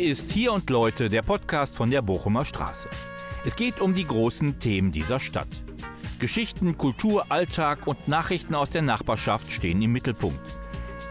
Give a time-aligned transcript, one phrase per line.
[0.00, 2.88] Ist Hier und Leute, der Podcast von der Bochumer Straße.
[3.44, 5.60] Es geht um die großen Themen dieser Stadt.
[6.18, 10.40] Geschichten, Kultur, Alltag und Nachrichten aus der Nachbarschaft stehen im Mittelpunkt.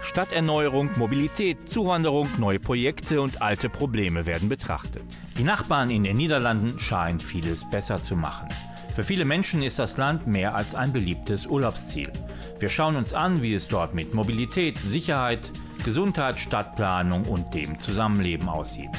[0.01, 5.03] Stadterneuerung, Mobilität, Zuwanderung, neue Projekte und alte Probleme werden betrachtet.
[5.37, 8.49] Die Nachbarn in den Niederlanden scheinen vieles besser zu machen.
[8.95, 12.11] Für viele Menschen ist das Land mehr als ein beliebtes Urlaubsziel.
[12.57, 15.51] Wir schauen uns an, wie es dort mit Mobilität, Sicherheit,
[15.83, 18.89] Gesundheit, Stadtplanung und dem Zusammenleben aussieht.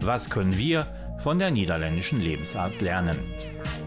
[0.00, 0.86] Was können wir
[1.18, 3.18] von der niederländischen Lebensart lernen?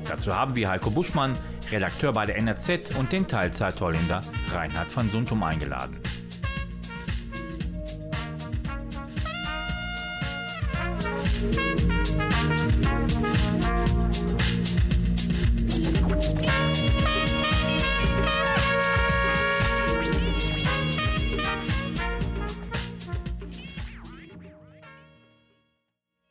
[0.07, 1.37] Dazu haben wir Heiko Buschmann,
[1.69, 4.21] Redakteur bei der NRZ und den Teilzeit-Holländer
[4.53, 5.97] Reinhard van Suntum eingeladen.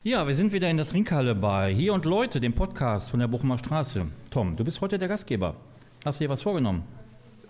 [0.03, 3.27] Ja, wir sind wieder in der Trinkhalle bei Hier und Leute, dem Podcast von der
[3.27, 4.05] Bochumer Straße.
[4.29, 5.55] Tom, du bist heute der Gastgeber.
[6.05, 6.83] Hast du dir was vorgenommen?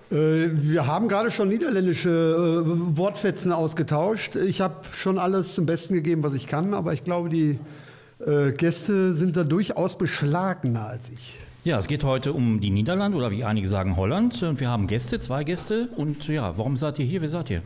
[0.10, 0.16] Äh,
[0.54, 4.38] wir haben gerade schon niederländische äh, Wortfetzen ausgetauscht.
[4.38, 7.60] Ich habe schon alles zum Besten gegeben, was ich kann, aber ich glaube, die
[8.26, 11.38] äh, Gäste sind da durchaus beschlagener als ich.
[11.66, 14.42] Ja, es geht heute um die Niederlande oder wie einige sagen Holland.
[14.42, 15.90] Und wir haben Gäste, zwei Gäste.
[15.98, 17.20] Und ja, warum seid ihr hier?
[17.20, 17.62] Wer seid ihr?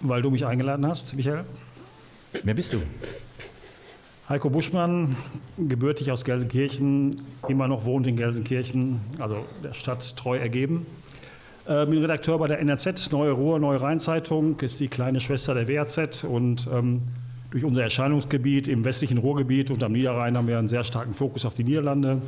[0.00, 1.44] Weil du mich eingeladen hast, Michael.
[2.44, 2.78] Wer bist du?
[4.32, 5.14] Heiko Buschmann,
[5.58, 10.86] gebürtig aus Gelsenkirchen, immer noch wohnt in Gelsenkirchen, also der Stadt treu ergeben.
[11.66, 15.68] Äh, bin Redakteur bei der NRZ, Neue Ruhr, Neue Rheinzeitung, ist die kleine Schwester der
[15.68, 17.02] WAZ und ähm,
[17.50, 21.44] durch unser Erscheinungsgebiet im westlichen Ruhrgebiet und am Niederrhein haben wir einen sehr starken Fokus
[21.44, 22.22] auf die Niederlande.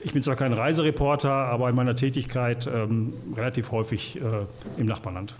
[0.00, 4.44] Ich bin zwar kein Reisereporter, aber in meiner Tätigkeit ähm, relativ häufig äh,
[4.78, 5.34] im Nachbarland.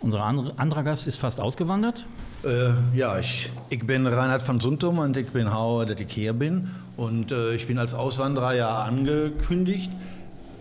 [0.00, 2.06] Unser anderer Gast ist fast ausgewandert.
[2.44, 6.32] Äh, ja, ich, ich bin Reinhard van Suntum und ich bin Hauer, dass ich hier
[6.32, 6.70] bin.
[6.96, 9.90] Und äh, ich bin als Auswanderer ja angekündigt.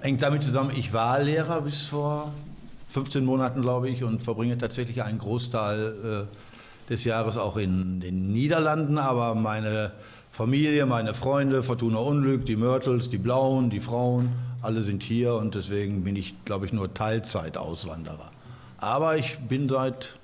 [0.02, 2.34] Hängt damit zusammen, ich war Lehrer bis vor
[2.88, 8.32] 15 Monaten, glaube ich, und verbringe tatsächlich einen Großteil äh, des Jahres auch in den
[8.32, 8.98] Niederlanden.
[8.98, 9.92] Aber meine
[10.32, 14.32] Familie, meine Freunde, Fortuna Unglück, die Mörtels, die Blauen, die Frauen,
[14.64, 18.32] alle sind hier und deswegen bin ich, glaube ich, nur Teilzeit-Auswanderer.
[18.78, 20.18] Aber ich bin seit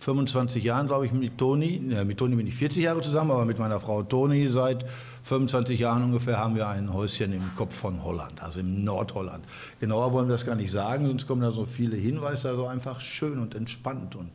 [0.00, 1.80] 25 Jahren, glaube ich, mit Toni.
[1.90, 4.84] Ja, mit Toni bin ich 40 Jahre zusammen, aber mit meiner Frau Toni seit
[5.22, 9.44] 25 Jahren ungefähr haben wir ein Häuschen im Kopf von Holland, also im Nordholland.
[9.80, 13.00] Genauer wollen wir das gar nicht sagen, sonst kommen da so viele Hinweise, also einfach
[13.00, 14.14] schön und entspannt.
[14.16, 14.30] Und,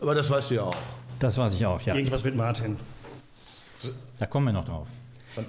[0.00, 0.76] aber das weißt du ja auch.
[1.18, 1.96] Das weiß ich auch, ja.
[1.96, 2.76] Irgendwas mit Martin.
[4.18, 4.86] Da kommen wir noch drauf.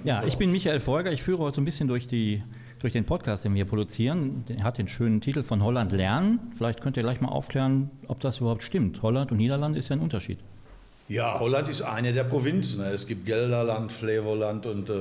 [0.04, 1.12] Ja, ich bin Michael Folger.
[1.12, 2.42] Ich führe heute so ein bisschen durch, die,
[2.82, 4.44] durch den Podcast, den wir produzieren.
[4.48, 6.40] Der hat den schönen Titel von Holland lernen.
[6.58, 9.02] Vielleicht könnt ihr gleich mal aufklären, ob das überhaupt stimmt.
[9.02, 10.40] Holland und Niederland ist ja ein Unterschied.
[11.08, 12.82] Ja, Holland ist eine der Provinzen.
[12.82, 14.94] Es gibt Gelderland, Flevoland und äh,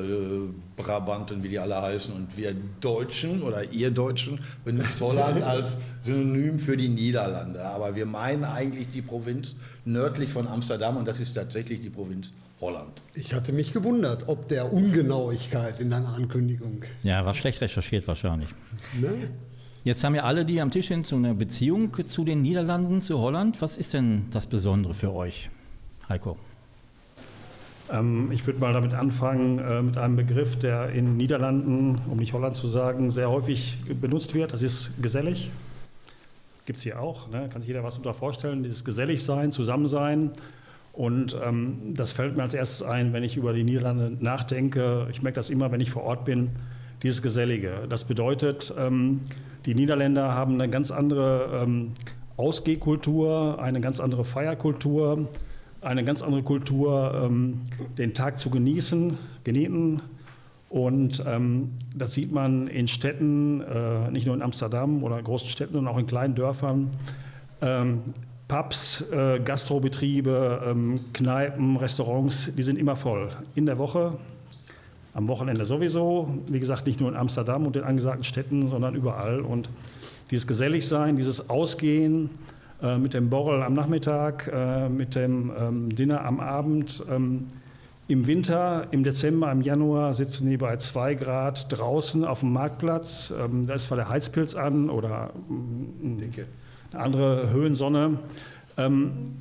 [0.76, 2.12] Brabant und wie die alle heißen.
[2.12, 7.64] Und wir Deutschen oder ihr Deutschen benutzt Holland als Synonym für die Niederlande.
[7.64, 9.54] Aber wir meinen eigentlich die Provinz
[9.84, 13.00] nördlich von Amsterdam und das ist tatsächlich die Provinz Holland.
[13.14, 16.84] Ich hatte mich gewundert, ob der Ungenauigkeit in deiner Ankündigung.
[17.02, 18.48] Ja, war schlecht recherchiert wahrscheinlich.
[19.00, 19.30] Ne?
[19.82, 23.18] Jetzt haben ja alle, die am Tisch sind, so eine Beziehung zu den Niederlanden, zu
[23.18, 23.62] Holland.
[23.62, 25.48] Was ist denn das Besondere für euch?
[26.08, 26.36] Heiko?
[27.90, 32.34] Ähm, ich würde mal damit anfangen, äh, mit einem Begriff, der in Niederlanden, um nicht
[32.34, 34.52] Holland zu sagen, sehr häufig benutzt wird.
[34.52, 35.50] Das ist gesellig.
[36.66, 37.30] Gibt es hier auch.
[37.30, 37.48] Ne?
[37.50, 38.62] Kann sich jeder was unter vorstellen.
[38.62, 40.30] Dieses Geselligsein, Zusammensein.
[41.00, 45.06] Und ähm, das fällt mir als erstes ein, wenn ich über die Niederlande nachdenke.
[45.10, 46.50] Ich merke das immer, wenn ich vor Ort bin,
[47.02, 47.86] dieses Gesellige.
[47.88, 49.22] Das bedeutet, ähm,
[49.64, 51.92] die Niederländer haben eine ganz andere ähm,
[52.36, 55.26] Ausgehkultur, eine ganz andere Feierkultur
[55.82, 57.62] eine ganz andere Kultur, ähm,
[57.96, 60.02] den Tag zu genießen, genießen.
[60.68, 65.72] Und ähm, das sieht man in Städten, äh, nicht nur in Amsterdam oder großen Städten,
[65.72, 66.90] sondern auch in kleinen Dörfern.
[68.50, 73.28] Pubs, äh, Gastrobetriebe, ähm, Kneipen, Restaurants, die sind immer voll.
[73.54, 74.14] In der Woche,
[75.14, 76.28] am Wochenende sowieso.
[76.48, 79.40] Wie gesagt, nicht nur in Amsterdam und den angesagten Städten, sondern überall.
[79.40, 79.70] Und
[80.32, 82.30] dieses Geselligsein, dieses Ausgehen,
[82.82, 87.04] äh, mit dem Borrel am Nachmittag, äh, mit dem ähm, Dinner am Abend.
[87.08, 87.46] Ähm,
[88.08, 93.32] Im Winter, im Dezember, im Januar sitzen die bei zwei Grad draußen auf dem Marktplatz.
[93.32, 96.18] Ähm, da ist zwar der Heizpilz an oder mm,
[96.92, 98.18] eine andere Höhensonne.
[98.76, 99.36] Ähm,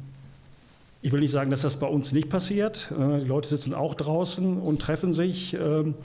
[1.02, 2.92] ich will nicht sagen, dass das bei uns nicht passiert.
[2.92, 5.54] Äh, die Leute sitzen auch draußen und treffen sich.
[5.54, 5.96] Ähm,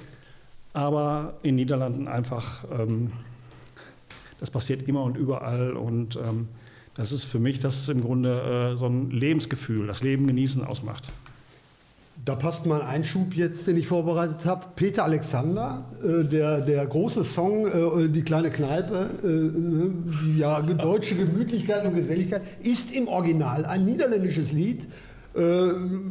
[0.73, 3.12] aber in Niederlanden einfach, ähm,
[4.41, 5.73] das passiert immer und überall.
[5.73, 6.19] Und
[6.96, 10.64] Das ist für mich, das ist im Grunde äh, so ein Lebensgefühl, das Leben genießen
[10.64, 11.12] ausmacht.
[12.25, 14.67] Da passt mal ein Einschub jetzt, den ich vorbereitet habe.
[14.76, 19.91] Peter Alexander, äh, der, der große Song äh, Die kleine Kneipe, äh, ne,
[20.23, 24.88] die ja deutsche Gemütlichkeit und Geselligkeit, ist im Original ein niederländisches Lied
[25.35, 25.41] äh,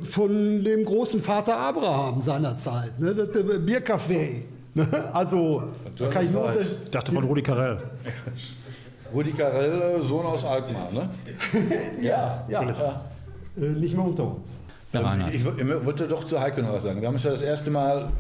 [0.08, 4.44] von dem großen Vater Abraham seinerzeit, ne, das äh, Biercafé.
[4.76, 4.88] Ne?
[5.14, 5.64] Also,
[5.98, 6.60] da kann ich nur.
[6.60, 7.78] Ich dachte von Rudi Carell.
[9.14, 11.10] Rudi Carell, Sohn aus Alkmaar, ne?
[12.02, 12.64] ja, ja.
[12.64, 13.02] ja.
[13.56, 14.58] Äh, nicht mehr unter uns.
[14.94, 17.02] Ähm, ich, ich wollte doch zu Heiko noch was sagen.
[17.02, 18.12] Wir haben uns ja das erste Mal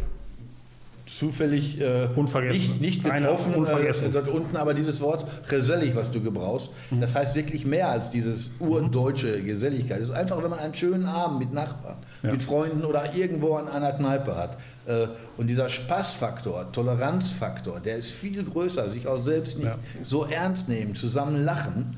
[1.06, 2.08] zufällig äh,
[2.50, 7.02] nicht, nicht getroffen äh, dort unten, aber dieses Wort gesellig, was du gebrauchst, mhm.
[7.02, 10.02] das heißt wirklich mehr als dieses urdeutsche Geselligkeit.
[10.02, 12.32] Es ist einfach, wenn man einen schönen Abend mit Nachbarn, ja.
[12.32, 14.58] mit Freunden oder irgendwo an einer Kneipe hat.
[14.86, 19.78] Äh, und dieser Spaßfaktor, Toleranzfaktor, der ist viel größer, sich auch selbst nicht ja.
[20.04, 21.98] so ernst nehmen, zusammen lachen.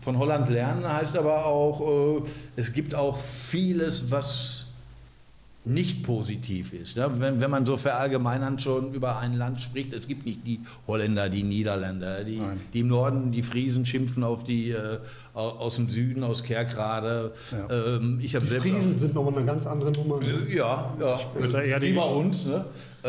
[0.00, 2.22] Äh, von Holland lernen heißt aber auch, äh,
[2.56, 4.66] es gibt auch vieles, was
[5.62, 6.96] nicht positiv ist.
[6.96, 7.10] Ne?
[7.16, 11.28] Wenn, wenn man so verallgemeinern schon über ein Land spricht, es gibt nicht die Holländer,
[11.28, 12.40] die Niederländer, die,
[12.72, 14.98] die im Norden die Friesen schimpfen auf die äh,
[15.34, 17.32] aus dem Süden, aus Kerkrade.
[17.52, 17.96] Ja.
[17.96, 20.20] Ähm, ich die selbst Friesen auch, sind nochmal eine ganz andere Nummer.
[20.22, 22.46] Äh, ja, ja, wie bei uns.
[22.46, 22.64] Ne?
[23.02, 23.08] Äh,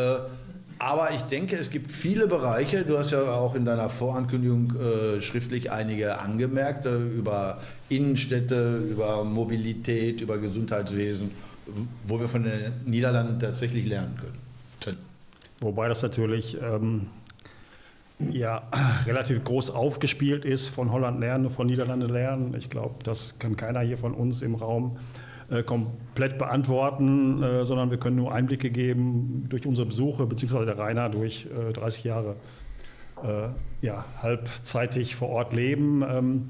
[0.82, 5.20] aber ich denke, es gibt viele Bereiche, du hast ja auch in deiner Vorankündigung äh,
[5.20, 11.30] schriftlich einige angemerkt, äh, über Innenstädte, über Mobilität, über Gesundheitswesen
[12.04, 14.38] wo wir von den Niederlanden tatsächlich lernen können.
[15.60, 17.06] Wobei das natürlich ähm,
[18.18, 18.62] ja,
[19.06, 22.54] relativ groß aufgespielt ist, von Holland lernen, von Niederlande lernen.
[22.58, 25.31] Ich glaube, das kann keiner hier von uns im Raum äh,
[25.62, 31.10] komplett beantworten, äh, sondern wir können nur Einblicke geben durch unsere Besuche, beziehungsweise der Rainer
[31.10, 32.36] durch äh, 30 Jahre
[33.22, 33.48] äh,
[33.84, 36.02] ja, halbzeitig vor Ort leben.
[36.08, 36.48] Ähm,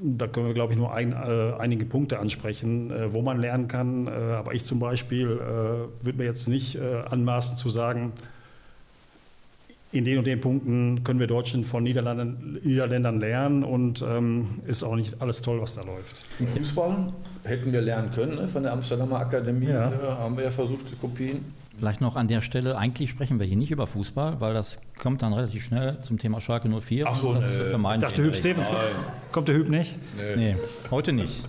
[0.00, 3.68] da können wir, glaube ich, nur ein, äh, einige Punkte ansprechen, äh, wo man lernen
[3.68, 4.06] kann.
[4.06, 8.12] Äh, aber ich zum Beispiel äh, würde mir jetzt nicht äh, anmaßen zu sagen,
[9.96, 14.84] in den und den Punkten können wir Deutschen von Niederlanden, Niederländern lernen und ähm, ist
[14.84, 16.24] auch nicht alles toll, was da läuft.
[16.38, 17.12] Im Fußball
[17.44, 18.48] hätten wir lernen können, ne?
[18.48, 19.92] von der Amsterdamer Akademie ja.
[20.18, 21.44] haben wir ja versucht zu kopieren.
[21.78, 25.20] Vielleicht noch an der Stelle, eigentlich sprechen wir hier nicht über Fußball, weil das kommt
[25.22, 27.06] dann relativ schnell zum Thema Schalke 04.
[27.06, 27.92] Ach so, das ne.
[27.94, 28.70] Ich dachte, Hüb Stevens
[29.30, 29.94] kommt der Hüb nicht?
[30.36, 30.54] Nee.
[30.54, 30.56] nee,
[30.90, 31.44] heute nicht.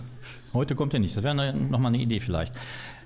[0.54, 1.16] Heute kommt er nicht.
[1.16, 2.54] Das wäre ne, nochmal eine Idee vielleicht.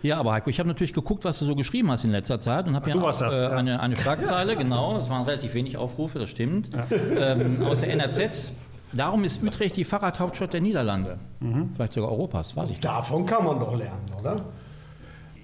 [0.03, 2.67] Ja, aber Heiko, ich habe natürlich geguckt, was du so geschrieben hast in letzter Zeit
[2.67, 6.31] und habe ja auch, äh, eine, eine Schlagzeile, genau, es waren relativ wenig Aufrufe, das
[6.31, 6.87] stimmt, ja.
[7.19, 8.53] ähm, aus der NRZ.
[8.93, 11.19] Darum ist Utrecht die Fahrradhauptstadt der Niederlande.
[11.41, 11.71] Mhm.
[11.75, 12.85] Vielleicht sogar Europas, weiß ich nicht.
[12.85, 14.37] Davon kann man doch lernen, oder?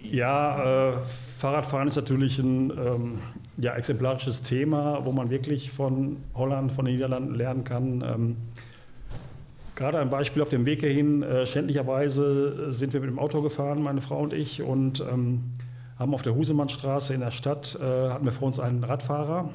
[0.02, 0.92] Ja, äh,
[1.38, 3.18] Fahrradfahren ist natürlich ein ähm,
[3.56, 8.02] ja, exemplarisches Thema, wo man wirklich von Holland, von den Niederlanden lernen kann.
[8.02, 8.36] Ähm,
[9.78, 11.22] gerade ein Beispiel auf dem Weg hierhin.
[11.22, 15.44] Äh, schändlicherweise sind wir mit dem Auto gefahren, meine Frau und ich, und ähm,
[15.98, 19.48] haben auf der Husemannstraße in der Stadt, äh, hatten wir vor uns einen Radfahrer.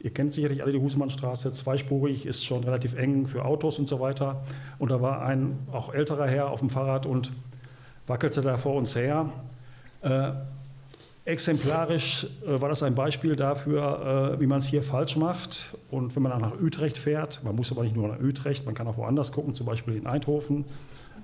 [0.00, 4.00] Ihr kennt sicherlich alle die Husemannstraße, zweispurig, ist schon relativ eng für Autos und so
[4.00, 4.42] weiter.
[4.80, 7.30] Und da war ein auch älterer Herr auf dem Fahrrad und
[8.08, 9.30] wackelte da vor uns her.
[10.02, 10.32] Äh,
[11.24, 15.76] Exemplarisch äh, war das ein Beispiel dafür, äh, wie man es hier falsch macht.
[15.90, 18.74] Und wenn man dann nach Utrecht fährt, man muss aber nicht nur nach Utrecht, man
[18.74, 20.64] kann auch woanders gucken, zum Beispiel in Eindhoven.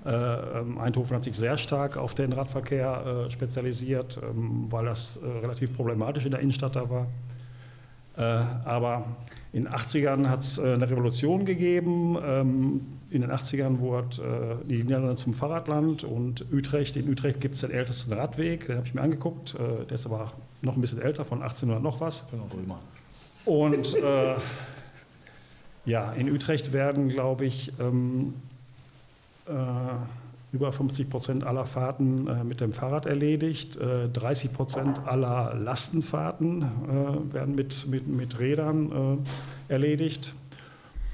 [0.05, 5.17] Äh, ähm, Eindhoven hat sich sehr stark auf den Radverkehr äh, spezialisiert, ähm, weil das
[5.17, 7.07] äh, relativ problematisch in der Innenstadt da war.
[8.15, 8.21] Äh,
[8.65, 9.05] aber
[9.51, 12.98] in den 80ern hat es eine Revolution gegeben.
[13.11, 16.95] In den 80ern wurde äh, die Niederlande zum Fahrradland und Utrecht.
[16.95, 19.55] In Utrecht gibt es den ältesten Radweg, den habe ich mir angeguckt.
[19.57, 22.25] Der ist aber noch ein bisschen älter, von 1800 noch was.
[23.45, 24.35] Und äh,
[25.85, 28.35] ja, in Utrecht werden, glaube ich, ähm,
[29.47, 29.51] äh,
[30.51, 33.77] über 50 Prozent aller Fahrten äh, mit dem Fahrrad erledigt.
[33.77, 39.19] Äh, 30 Prozent aller Lastenfahrten äh, werden mit, mit, mit Rädern
[39.67, 40.33] äh, erledigt.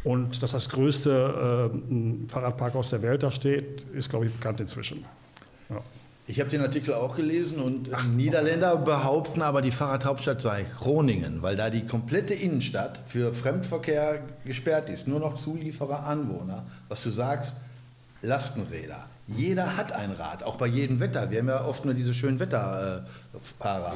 [0.05, 5.03] Und dass das größte äh, Fahrradparkhaus der Welt da steht, ist, glaube ich, bekannt inzwischen.
[5.69, 5.81] Ja.
[6.27, 11.41] Ich habe den Artikel auch gelesen und Ach, Niederländer behaupten aber, die Fahrradhauptstadt sei Groningen,
[11.41, 15.07] weil da die komplette Innenstadt für Fremdverkehr gesperrt ist.
[15.07, 16.65] Nur noch Zulieferer, Anwohner.
[16.87, 17.55] Was du sagst,
[18.21, 19.07] Lastenräder.
[19.27, 21.31] Jeder hat ein Rad, auch bei jedem Wetter.
[21.31, 23.95] Wir haben ja oft nur diese schönen Wetterfahrer.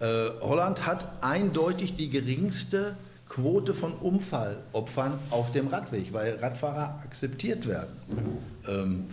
[0.00, 0.04] Äh,
[0.42, 2.94] Holland hat eindeutig die geringste
[3.28, 7.96] Quote von Unfallopfern auf dem Radweg, weil Radfahrer akzeptiert werden.
[8.68, 9.06] Ähm,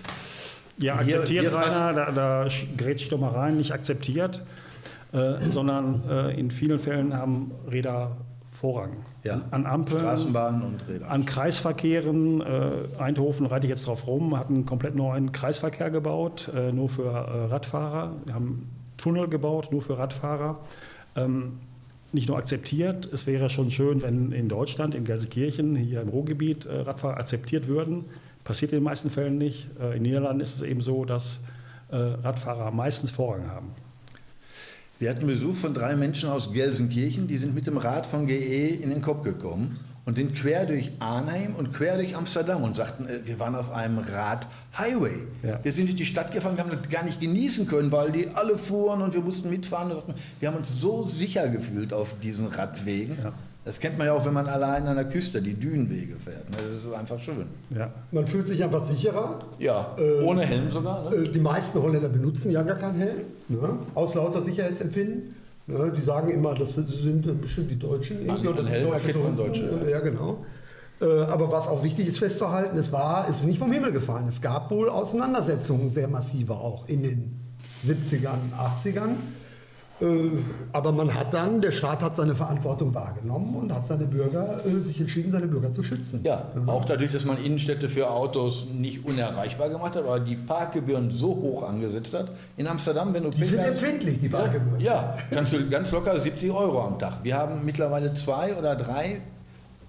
[0.78, 4.44] ja, akzeptiert, hier, hier Rainer, da, da grätsche ich doch mal rein, nicht akzeptiert,
[5.14, 8.18] äh, sondern äh, in vielen Fällen haben Räder
[8.64, 8.92] Vorrang.
[9.24, 9.42] Ja.
[9.52, 11.12] An Ampeln, Straßenbahnen und Räder.
[11.12, 12.40] an Kreisverkehren.
[12.40, 16.88] Äh, Eindhoven reite ich jetzt drauf rum, hat einen komplett neuen Kreisverkehr gebaut, äh, nur
[16.88, 18.14] für äh, Radfahrer.
[18.24, 20.60] Wir haben Tunnel gebaut, nur für Radfahrer.
[21.18, 21.60] Ähm,
[22.14, 26.66] nicht nur akzeptiert, es wäre schon schön, wenn in Deutschland, in Gelsenkirchen, hier im Ruhrgebiet,
[26.66, 28.06] äh, Radfahrer akzeptiert würden.
[28.44, 29.70] Passiert in den meisten Fällen nicht.
[29.80, 31.44] Äh, in den Niederlanden ist es eben so, dass
[31.90, 33.70] äh, Radfahrer meistens Vorrang haben.
[35.00, 38.68] Wir hatten Besuch von drei Menschen aus Gelsenkirchen, die sind mit dem Rad von GE
[38.68, 43.08] in den Kopf gekommen und sind quer durch Arnhem und quer durch Amsterdam und sagten,
[43.08, 45.28] äh, wir waren auf einem Rad-Highway.
[45.44, 45.60] Ja.
[45.64, 48.28] Wir sind durch die Stadt gefahren, wir haben das gar nicht genießen können, weil die
[48.30, 49.92] alle fuhren und wir mussten mitfahren.
[49.92, 53.18] Und sagten, wir haben uns so sicher gefühlt auf diesen Radwegen.
[53.24, 53.34] Ja.
[53.66, 56.50] Das kennt man ja auch, wenn man allein an der Küste die Dünenwege fährt.
[56.50, 56.58] ne?
[56.70, 57.46] Das ist einfach schön.
[57.70, 57.94] Ja.
[58.12, 59.40] Man fühlt sich einfach sicherer.
[59.58, 61.10] Ja, Äh, ohne Helm sogar.
[61.10, 61.16] Ne?
[61.16, 63.70] Äh, Die meisten Holländer benutzen ja gar keinen Helm, ne?
[63.96, 65.36] aus lauter Sicherheitsempfinden.
[65.68, 65.94] Ne?
[65.96, 68.26] Die sagen immer, das sind bestimmt die Deutschen.
[68.26, 69.14] Irgendwie, oder das sind deutsche.
[69.14, 70.46] Deutsche, Ja, genau.
[71.02, 74.28] Äh, Aber was auch wichtig ist festzuhalten, es war, es ist nicht vom Himmel gefallen.
[74.28, 77.40] Es gab wohl Auseinandersetzungen, sehr massive auch in den
[77.86, 79.16] 70ern, 80ern.
[80.04, 80.30] Äh,
[80.74, 84.84] Aber man hat dann, der Staat hat seine Verantwortung wahrgenommen und hat seine Bürger, äh,
[84.84, 86.22] sich entschieden, seine Bürger zu schützen.
[86.24, 91.10] Ja, auch dadurch, dass man Innenstädte für Autos nicht unerreichbar gemacht hat, aber die Parkgebühren
[91.12, 92.32] so hoch angesetzt hat.
[92.58, 94.80] In Amsterdam, wenn du Die sind hast- empfindlich, die ja, Parkgebühren.
[94.82, 97.24] ja, kannst du ganz locker 70 Euro am Tag.
[97.24, 99.22] Wir haben mittlerweile zwei oder drei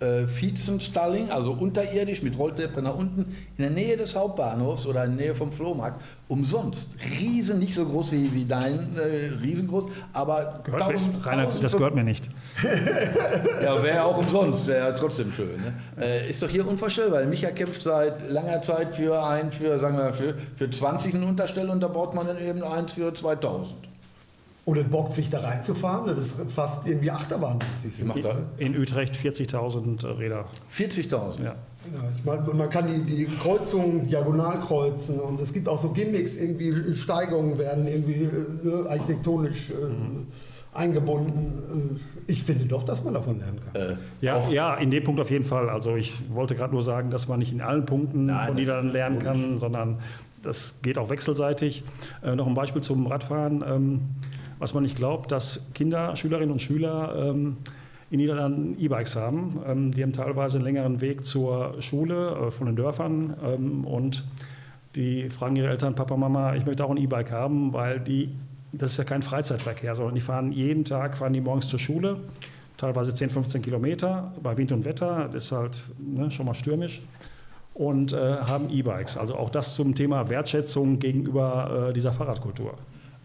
[0.04, 5.16] äh, Viezenstalling, also unterirdisch mit Rolltreppe nach unten, in der Nähe des Hauptbahnhofs oder in
[5.16, 6.96] der Nähe vom Flohmarkt, umsonst.
[7.20, 11.72] Riesen, nicht so groß wie, wie dein, äh, riesengroß, aber Gehört mir, 1000, Rainer, das
[11.72, 12.28] gehört mir nicht.
[13.62, 15.56] ja, wäre ja auch umsonst, wäre ja trotzdem schön.
[15.60, 15.74] Ne?
[16.00, 17.20] Äh, ist doch hier unvorstellbar.
[17.20, 21.26] weil Micha kämpft seit langer Zeit für ein, für, sagen wir, für, für 20 eine
[21.26, 23.93] Unterstelle und da baut man dann eben eins für 2000.
[24.64, 27.96] Und es bockt sich da reinzufahren, das ist fast irgendwie Achterbahnmäßig.
[27.96, 28.04] so.
[28.06, 30.46] Macht er In Utrecht 40.000 Räder.
[30.74, 31.42] 40.000.
[31.44, 31.54] Ja.
[31.92, 35.90] Ja, ich meine, man kann die, die Kreuzungen diagonal kreuzen und es gibt auch so
[35.90, 39.74] Gimmicks, irgendwie Steigungen werden irgendwie äh, ne, architektonisch äh,
[40.78, 41.98] eingebunden.
[42.26, 43.82] Äh, ich finde doch, dass man davon lernen kann.
[43.82, 45.68] Äh, Ja, auch, ja, in dem Punkt auf jeden Fall.
[45.68, 48.92] Also ich wollte gerade nur sagen, dass man nicht in allen Punkten Nein, von Niederlanden
[48.92, 49.98] lernen kann, sondern
[50.42, 51.84] das geht auch wechselseitig.
[52.22, 53.62] Äh, noch ein Beispiel zum Radfahren.
[53.66, 54.00] Ähm,
[54.58, 57.56] was man nicht glaubt, dass Kinder, Schülerinnen und Schüler ähm,
[58.10, 59.60] in Niederlanden E-Bikes haben.
[59.66, 64.24] Ähm, die haben teilweise einen längeren Weg zur Schule äh, von den Dörfern ähm, und
[64.94, 68.30] die fragen ihre Eltern, Papa, Mama, ich möchte auch ein E-Bike haben, weil die,
[68.72, 72.20] das ist ja kein Freizeitverkehr, sondern die fahren jeden Tag, fahren die morgens zur Schule,
[72.76, 77.02] teilweise 10, 15 Kilometer bei Wind und Wetter, das ist halt ne, schon mal stürmisch
[77.74, 79.18] und äh, haben E-Bikes.
[79.18, 82.74] Also auch das zum Thema Wertschätzung gegenüber äh, dieser Fahrradkultur.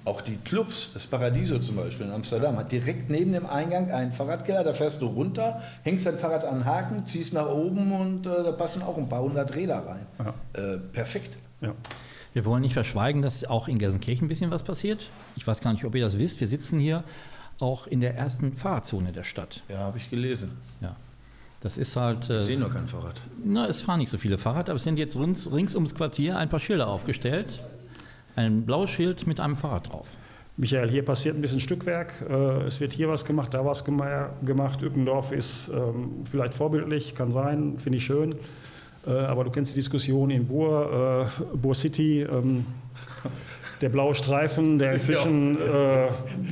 [0.09, 4.11] Auch die Clubs, das Paradiso zum Beispiel in Amsterdam, hat direkt neben dem Eingang einen
[4.11, 4.63] Fahrradkeller.
[4.63, 8.43] Da fährst du runter, hängst dein Fahrrad an den Haken, ziehst nach oben und äh,
[8.43, 10.05] da passen auch ein paar hundert Räder rein.
[10.19, 10.33] Ja.
[10.61, 11.37] Äh, perfekt.
[11.61, 11.73] Ja.
[12.33, 15.09] Wir wollen nicht verschweigen, dass auch in Gelsenkirchen ein bisschen was passiert.
[15.35, 16.39] Ich weiß gar nicht, ob ihr das wisst.
[16.39, 17.03] Wir sitzen hier
[17.59, 19.63] auch in der ersten Fahrradzone der Stadt.
[19.69, 20.51] Ja, habe ich gelesen.
[20.81, 20.95] Ja.
[21.61, 22.29] Das ist halt.
[22.29, 23.19] Äh, Ich sehe nur kein Fahrrad.
[23.43, 26.37] Na, es fahren nicht so viele Fahrrad, aber es sind jetzt rings, rings ums Quartier
[26.37, 27.61] ein paar Schilder aufgestellt.
[28.36, 30.07] Ein blaues Schild mit einem Fahrrad drauf.
[30.57, 32.13] Michael, hier passiert ein bisschen Stückwerk.
[32.29, 34.81] Äh, Es wird hier was gemacht, da was gema- gemacht.
[34.81, 38.36] Ückendorf ist ähm, vielleicht vorbildlich, kann sein, finde ich schön.
[39.07, 42.21] Äh, Aber du kennst die Diskussion in Bur, äh, Bur City.
[42.24, 42.65] ähm,
[43.81, 45.57] Der blaue Streifen, der inzwischen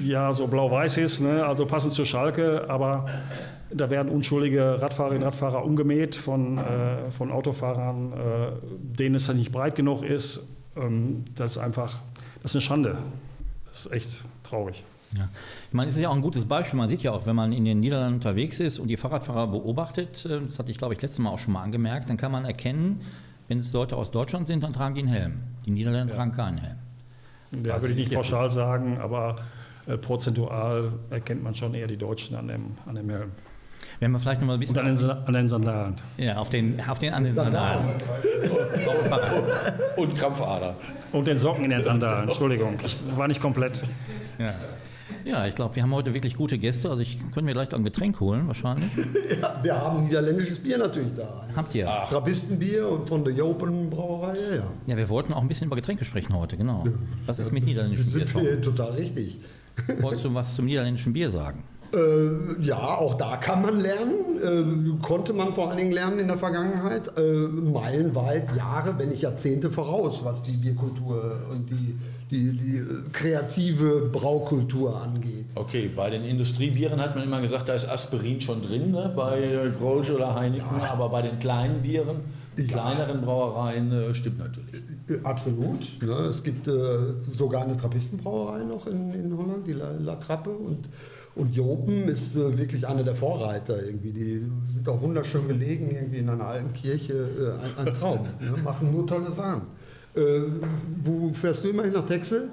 [0.05, 1.45] ja so blau-weiß ist, ne?
[1.45, 3.05] also passend zur Schalke, aber
[3.69, 6.57] da werden unschuldige Radfahrerinnen und Radfahrer umgemäht von,
[7.17, 8.13] von Autofahrern,
[8.97, 10.56] denen es dann nicht breit genug ist.
[10.77, 11.99] Ähm, das ist einfach,
[12.41, 12.97] das ist eine Schande.
[13.65, 14.83] Das ist echt traurig.
[15.17, 15.29] Ja.
[15.67, 16.77] Ich meine, es ist ja auch ein gutes Beispiel.
[16.77, 20.25] Man sieht ja auch, wenn man in den Niederlanden unterwegs ist und die Fahrradfahrer beobachtet,
[20.25, 22.45] äh, das hatte ich, glaube ich, letztes Mal auch schon mal angemerkt, dann kann man
[22.45, 23.01] erkennen,
[23.47, 25.33] wenn es Leute aus Deutschland sind, dann tragen die einen Helm.
[25.65, 26.77] Die Niederländer tragen keinen Helm.
[27.51, 29.37] Ja, Das würde ich nicht ja pauschal sagen, aber
[29.87, 33.31] äh, prozentual erkennt man schon eher die Deutschen an dem, an dem Helm.
[33.99, 35.95] Wenn wir vielleicht noch mal ein Und bisschen an den, Sa- an den Sandalen.
[36.17, 37.85] ja, auf den, auf den, an den Sandalen.
[39.09, 39.73] Fahrrad.
[39.97, 40.75] Und Krampfader.
[41.11, 43.83] Und den Socken in den Sandalen, Entschuldigung, ich war nicht komplett.
[44.37, 44.53] Ja.
[45.25, 46.89] ja, ich glaube, wir haben heute wirklich gute Gäste.
[46.91, 48.89] Also ich könnte mir gleich ein Getränk holen, wahrscheinlich.
[49.41, 51.45] Ja, wir haben niederländisches Bier natürlich da.
[51.55, 51.85] Habt ihr?
[52.09, 54.63] Trappistenbier und von der Jopen Brauerei, ja, ja.
[54.87, 56.83] Ja, wir wollten auch ein bisschen über Getränke sprechen heute, genau.
[57.25, 58.25] Was ist mit niederländischem Bier?
[58.27, 59.37] sind wir total richtig.
[59.99, 61.63] Wolltest du was zum niederländischen Bier sagen?
[61.93, 64.97] Äh, ja, auch da kann man lernen.
[64.99, 67.17] Äh, konnte man vor allen Dingen lernen in der Vergangenheit.
[67.17, 71.97] Äh, meilenweit, Jahre, wenn nicht Jahrzehnte voraus, was die Bierkultur und die,
[72.29, 75.45] die, die äh, kreative Braukultur angeht.
[75.55, 79.11] Okay, bei den Industriebieren hat man immer gesagt, da ist Aspirin schon drin, ne?
[79.15, 80.91] bei Grolsch oder Heineken, ja.
[80.91, 82.19] aber bei den kleinen Bieren,
[82.57, 82.65] ja.
[82.65, 84.83] kleineren Brauereien, äh, stimmt natürlich.
[85.09, 85.87] Äh, absolut.
[86.05, 86.69] Ja, es gibt
[87.19, 90.49] sogar eine Trappistenbrauerei noch in, in Holland, die La, La Trappe.
[90.49, 90.89] Und
[91.37, 94.11] und Jopen ist äh, wirklich einer der Vorreiter irgendwie.
[94.11, 97.13] Die sind auch wunderschön gelegen, irgendwie in einer alten Kirche.
[97.13, 98.19] Äh, ein, ein, Traum.
[98.39, 98.57] ne?
[98.63, 99.61] Machen nur tolle Sachen.
[100.15, 100.41] Äh,
[101.03, 102.49] wo fährst du immerhin nach Texel?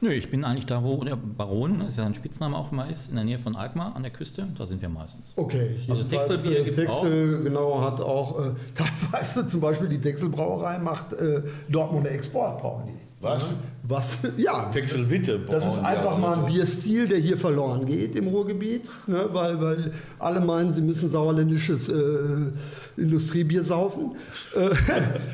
[0.00, 2.88] Nö, ich bin eigentlich da, wo der Baron, das ist ja ein Spitzname auch immer
[2.88, 4.46] ist, in der Nähe von Alkmaar an der Küste.
[4.56, 5.32] Da sind wir meistens.
[5.34, 10.78] Okay, also Texelbier gibt es Texel, genau, hat auch äh, teilweise zum Beispiel die Texelbrauerei
[10.78, 12.92] macht äh, Dortmunder Export, die.
[13.20, 13.56] Was?
[13.88, 14.18] Was?
[14.36, 14.66] Ja.
[14.66, 15.40] Texelwitte.
[15.40, 19.28] Das ist einfach mal ein Bierstil, der hier verloren geht im Ruhrgebiet, ne?
[19.32, 22.52] weil, weil alle meinen, sie müssen sauerländisches äh,
[22.96, 24.12] Industriebier saufen.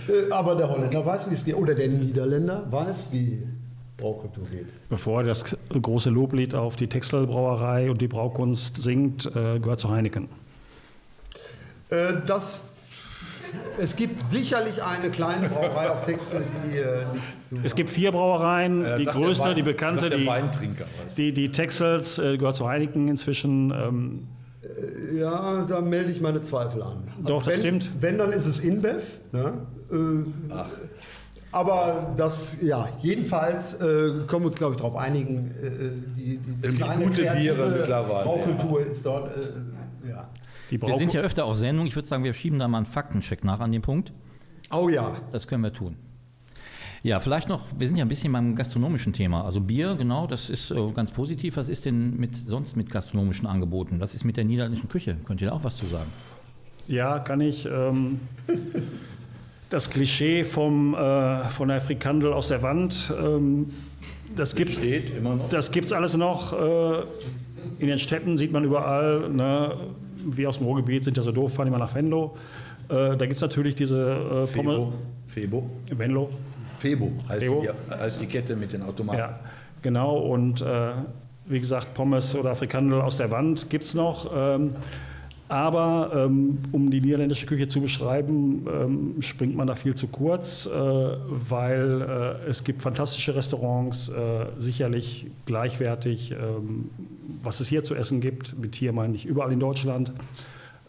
[0.07, 1.55] Äh, aber der Holländer weiß, wie es geht.
[1.55, 3.43] Oder der Niederländer weiß, wie
[3.97, 4.67] Braukultur geht.
[4.91, 10.29] Bevor das große Loblied auf die Textilbrauerei und die Braukunst singt, äh, gehört zu Heineken.
[11.89, 12.61] Äh, das
[13.79, 17.57] es gibt sicherlich eine kleine Brauerei auf Texel, die äh, nicht so.
[17.63, 18.83] Es gibt vier Brauereien.
[18.83, 20.29] Ja, die größte, Wein, die bekannte, die,
[21.17, 23.71] die, die Texels, äh, gehört zu Heineken inzwischen.
[23.71, 24.29] Ähm,
[24.63, 27.05] äh, ja, da melde ich meine Zweifel an.
[27.25, 27.91] Doch, das wenn, stimmt.
[28.01, 29.03] Wenn, dann ist es InBev.
[29.33, 29.55] Ne?
[29.91, 29.97] Äh,
[30.51, 30.67] Ach.
[31.53, 35.71] Aber das, ja, jedenfalls äh, können wir uns, glaube ich, darauf einigen, äh,
[36.19, 38.25] die, die, die kleine gute Biere mittlerweile.
[38.25, 38.87] Braukultur ja.
[38.87, 39.31] ist dort,
[40.09, 40.29] ja.
[40.71, 41.87] Wir sind ja öfter auf Sendung.
[41.87, 44.13] Ich würde sagen, wir schieben da mal einen Faktencheck nach an dem Punkt.
[44.71, 45.17] Oh ja.
[45.33, 45.97] Das können wir tun.
[47.03, 49.45] Ja, vielleicht noch, wir sind ja ein bisschen beim gastronomischen Thema.
[49.45, 51.59] Also Bier, genau, das ist äh, ganz positiv.
[51.59, 54.01] Was ist denn mit, sonst mit gastronomischen Angeboten?
[54.01, 55.19] Was ist mit der niederländischen Küche?
[55.27, 56.11] Könnt ihr da auch was zu sagen?
[56.89, 57.67] Ja, kann ich.
[57.67, 58.21] Ähm,
[59.69, 63.71] das Klischee vom, äh, von der Frikandel aus der Wand, ähm,
[64.35, 66.53] das gibt es alles noch.
[66.53, 67.03] Äh,
[67.81, 69.77] in den Städten sieht man überall, ne,
[70.25, 72.37] wir aus dem Ruhrgebiet sind ja so doof, fahren immer nach Venlo.
[72.89, 74.93] Äh, da gibt es natürlich diese äh, Febo.
[75.27, 75.71] Febo.
[75.91, 76.31] Venlo.
[76.79, 77.63] Febo heißt, Febo.
[77.63, 79.19] Die, heißt die Kette mit den Automaten.
[79.19, 79.39] Ja,
[79.83, 80.17] genau.
[80.17, 80.93] Und äh,
[81.47, 84.31] wie gesagt, Pommes oder Frikandel aus der Wand gibt es noch.
[84.35, 84.75] Ähm,
[85.49, 90.67] aber ähm, um die niederländische Küche zu beschreiben, ähm, springt man da viel zu kurz,
[90.67, 92.03] äh, weil
[92.47, 96.91] äh, es gibt fantastische Restaurants, äh, sicherlich gleichwertig, ähm,
[97.43, 98.59] was es hier zu essen gibt.
[98.59, 100.13] Mit hier meine ich überall in Deutschland.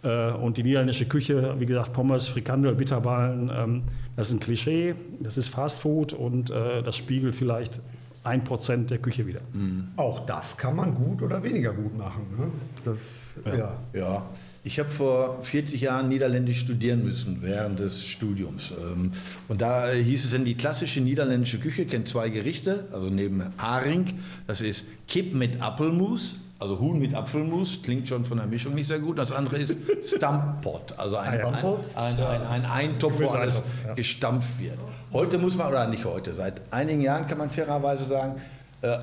[0.03, 3.83] Äh, und die niederländische Küche, wie gesagt, Pommes, Frikandel, Bitterballen, ähm,
[4.15, 7.81] das ist ein Klischee, das ist Fastfood und äh, das spiegelt vielleicht
[8.25, 9.41] ein Prozent der Küche wieder.
[9.53, 9.89] Mhm.
[9.95, 12.25] Auch das kann man gut oder weniger gut machen.
[12.37, 12.47] Ne?
[12.83, 13.55] Das, ja.
[13.55, 13.77] ja.
[13.93, 14.29] ja.
[14.63, 18.73] Ich habe vor 40 Jahren Niederländisch studieren müssen während des Studiums.
[18.81, 19.11] Ähm,
[19.47, 24.19] und da hieß es dann, die klassische niederländische Küche kennt zwei Gerichte, also neben Haring,
[24.47, 28.87] das ist Kip mit Apfelmus, also Huhn mit Apfelmus, klingt schon von der Mischung nicht
[28.87, 29.17] sehr gut.
[29.17, 31.55] Das andere ist Stamppot, also ein, ein,
[31.95, 33.61] ein, ein Eintopf, wo alles
[33.95, 34.77] gestampft wird.
[35.11, 38.41] Heute muss man, oder nicht heute, seit einigen Jahren kann man fairerweise sagen,
[38.81, 38.97] äh,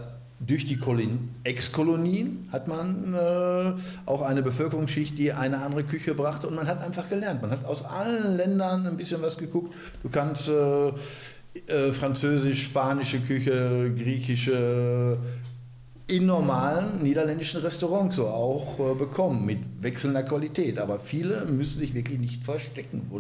[0.47, 0.79] durch die
[1.45, 3.73] Ex-Kolonien hat man äh,
[4.07, 7.43] auch eine Bevölkerungsschicht, die eine andere Küche brachte und man hat einfach gelernt.
[7.43, 9.73] Man hat aus allen Ländern ein bisschen was geguckt.
[10.03, 10.89] Du kannst äh,
[11.67, 15.19] äh, französisch, spanische Küche, griechische,
[16.13, 20.79] in normalen niederländischen Restaurants so auch äh, bekommen, mit wechselnder Qualität.
[20.79, 23.11] Aber viele müssen sich wirklich nicht verstecken.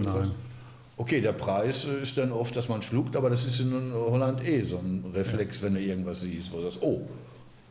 [0.96, 4.62] Okay, der Preis ist dann oft, dass man schluckt, aber das ist in Holland eh
[4.62, 7.00] so ein Reflex, wenn du irgendwas siehst, wo du sagst, oh,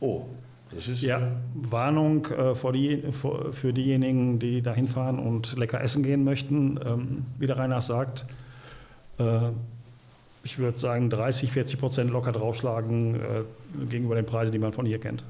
[0.00, 0.26] oh.
[0.74, 1.20] Das ist ja,
[1.54, 6.80] Warnung äh, vor die, vor, für diejenigen, die da hinfahren und lecker essen gehen möchten.
[6.84, 8.26] Ähm, wie der Reinhard sagt,
[9.18, 9.50] äh,
[10.44, 13.20] ich würde sagen 30, 40 Prozent locker draufschlagen äh,
[13.88, 15.24] gegenüber den Preisen, die man von hier kennt.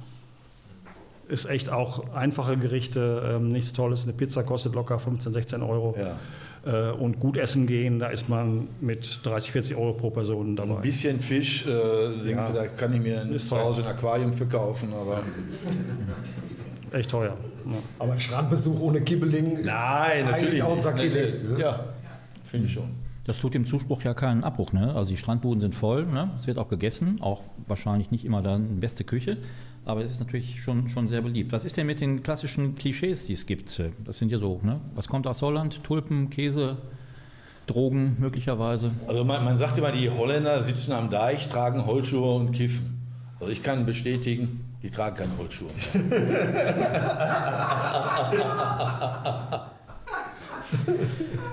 [1.29, 4.05] Ist echt auch einfache Gerichte, ähm, nichts Tolles.
[4.05, 5.95] Eine Pizza kostet locker 15, 16 Euro.
[5.97, 6.19] Ja.
[6.65, 10.77] Äh, und gut essen gehen, da ist man mit 30, 40 Euro pro Person dabei.
[10.77, 12.47] Ein bisschen Fisch, äh, ja.
[12.47, 15.23] Sie, da kann ich mir ist zu Hause ein Aquarium verkaufen, aber.
[16.93, 17.37] Echt teuer.
[17.65, 17.73] Ja.
[17.99, 21.43] Aber ein Strandbesuch ohne Kibbeling Nein, natürlich auch ein Sakrileg.
[21.49, 21.61] Ne?
[21.61, 21.85] Ja,
[22.45, 23.02] finde ich schon.
[23.25, 24.73] Das tut dem Zuspruch ja keinen Abbruch.
[24.73, 24.95] Ne?
[24.95, 26.31] Also die Strandbuden sind voll, ne?
[26.39, 29.37] es wird auch gegessen, auch wahrscheinlich nicht immer dann beste Küche.
[29.85, 31.53] Aber es ist natürlich schon, schon sehr beliebt.
[31.53, 33.81] Was ist denn mit den klassischen Klischees, die es gibt?
[34.05, 34.81] Das sind ja so, ne?
[34.95, 35.83] Was kommt aus Holland?
[35.83, 36.77] Tulpen, Käse,
[37.67, 38.93] Drogen möglicherweise?
[39.09, 43.01] Also man, man sagt immer, die Holländer sitzen am Deich, tragen Holzschuhe und kiffen.
[43.41, 45.71] Also ich kann bestätigen, Die tragen keine Holzschuhe.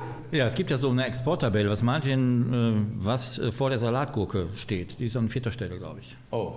[0.32, 1.70] Ja, es gibt ja so eine Exporttabelle.
[1.70, 5.00] Was meint ihr denn, äh, was äh, vor der Salatgurke steht?
[5.00, 6.16] Die ist an vierter Stelle, glaube ich.
[6.32, 6.56] Oh,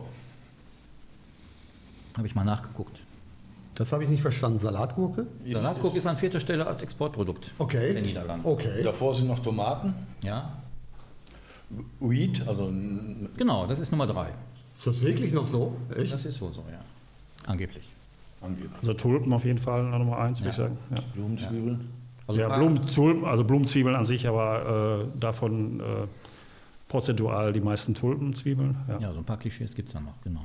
[2.16, 2.98] Habe ich mal nachgeguckt.
[3.74, 4.58] Das habe ich nicht verstanden.
[4.58, 5.26] Salatgurke?
[5.44, 7.94] ist, Salatgurke ist, ist an vierter Stelle als Exportprodukt Okay.
[7.94, 8.46] der Niederlande.
[8.46, 8.82] Okay.
[8.82, 10.52] davor sind noch Tomaten, Ja,
[12.00, 12.70] Wheat, also
[13.38, 14.28] genau, das ist Nummer drei.
[14.76, 15.74] Ist das wirklich noch so?
[15.96, 16.12] Echt?
[16.12, 16.80] Das ist wohl so, ja.
[17.50, 17.84] Angeblich.
[18.42, 20.76] angeblich Also Tulpen auf jeden Fall Nummer eins, würde ich sagen.
[20.94, 21.88] Ja, Blumenzwiebeln.
[22.26, 25.82] Also ja Blumen, also Blumenzwiebeln an sich, aber äh, davon äh,
[26.88, 28.76] prozentual die meisten Tulpenzwiebeln.
[28.88, 28.98] Ja.
[28.98, 30.42] Ja, so ein paar Klischees gibt es dann noch, genau.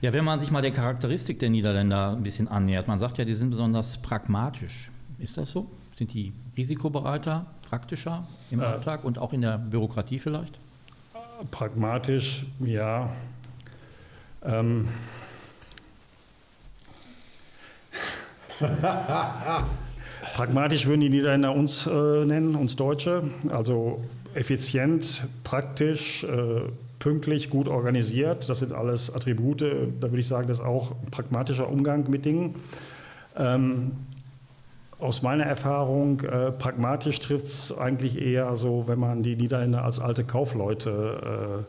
[0.00, 3.24] Ja, wenn man sich mal der Charakteristik der Niederländer ein bisschen annähert, man sagt ja,
[3.24, 4.90] die sind besonders pragmatisch.
[5.18, 5.70] Ist das so?
[5.96, 8.64] Sind die risikobereiter, praktischer im Äh.
[8.64, 10.58] Alltag und auch in der Bürokratie vielleicht?
[11.50, 13.08] Pragmatisch, ja.
[14.44, 14.88] Ähm.
[20.34, 23.24] Pragmatisch würden die Niederländer uns äh, nennen, uns Deutsche.
[23.50, 24.00] Also
[24.34, 26.62] effizient, praktisch, äh,
[26.98, 28.48] pünktlich, gut organisiert.
[28.48, 29.62] Das sind alles Attribute.
[29.62, 32.54] Da würde ich sagen, das ist auch ein pragmatischer Umgang mit Dingen.
[33.36, 33.92] Ähm,
[35.00, 39.98] aus meiner Erfahrung, äh, pragmatisch trifft es eigentlich eher so, wenn man die Niederländer als
[39.98, 41.66] alte Kaufleute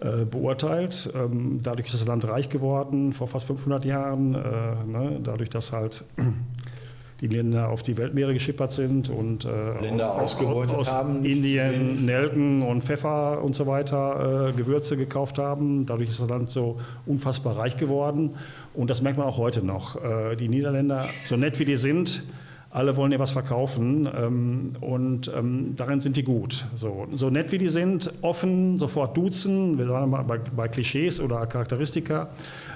[0.00, 1.12] äh, äh, beurteilt.
[1.14, 4.38] Ähm, dadurch ist das Land reich geworden vor fast 500 Jahren, äh,
[4.84, 5.20] ne?
[5.22, 6.04] dadurch, dass halt
[7.22, 12.04] die Länder auf die Weltmeere geschippert sind und äh, Länder aus, ausgebeutet aus haben, Indien.
[12.04, 15.86] Nelken und Pfeffer und so weiter äh, Gewürze gekauft haben.
[15.86, 18.34] Dadurch ist das Land so unfassbar reich geworden.
[18.74, 20.02] Und das merkt man auch heute noch.
[20.02, 22.24] Äh, die Niederländer, so nett wie die sind,
[22.70, 26.64] alle wollen dir was verkaufen ähm, und ähm, darin sind die gut.
[26.74, 31.20] So, so nett wie die sind, offen, sofort duzen, wir sagen mal bei, bei Klischees
[31.20, 32.30] oder Charakteristika,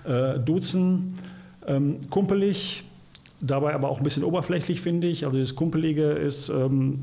[0.04, 1.18] äh, duzen,
[1.66, 2.84] ähm, kumpelig,
[3.50, 5.26] dabei aber auch ein bisschen oberflächlich, finde ich.
[5.26, 7.00] Also das Kumpelige ist, ähm,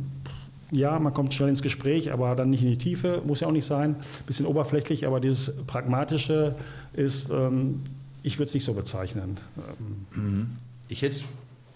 [0.71, 3.51] ja, man kommt schnell ins Gespräch, aber dann nicht in die Tiefe, muss ja auch
[3.51, 3.91] nicht sein.
[3.95, 6.55] Ein bisschen oberflächlich, aber dieses Pragmatische
[6.93, 7.83] ist, ähm,
[8.23, 9.37] ich würde es nicht so bezeichnen.
[10.15, 10.57] Ähm,
[10.89, 11.23] Ich hätte es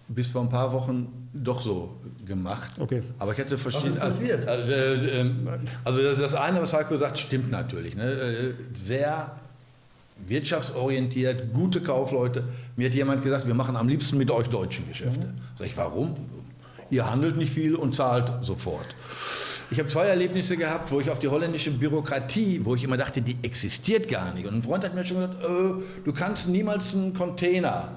[0.10, 1.90] bis vor ein paar Wochen doch so
[2.26, 2.72] gemacht.
[2.80, 3.04] Okay.
[3.20, 4.00] Aber ich hätte verschiedene.
[4.00, 4.48] Was ist passiert?
[4.48, 5.48] Also, äh, ähm,
[5.84, 7.96] also das, das eine, was Heiko sagt, stimmt natürlich.
[7.96, 8.04] Ne?
[8.04, 9.32] Äh, Sehr
[10.26, 12.44] wirtschaftsorientiert, gute Kaufleute.
[12.76, 15.34] Mir hat jemand gesagt, wir machen am liebsten mit euch deutschen Geschäfte.
[15.58, 16.16] Sag ich, warum?
[16.90, 18.96] Ihr handelt nicht viel und zahlt sofort.
[19.70, 23.22] Ich habe zwei Erlebnisse gehabt, wo ich auf die holländische Bürokratie, wo ich immer dachte,
[23.22, 24.48] die existiert gar nicht.
[24.48, 27.92] Und ein Freund hat mir schon gesagt, äh, du kannst niemals einen Container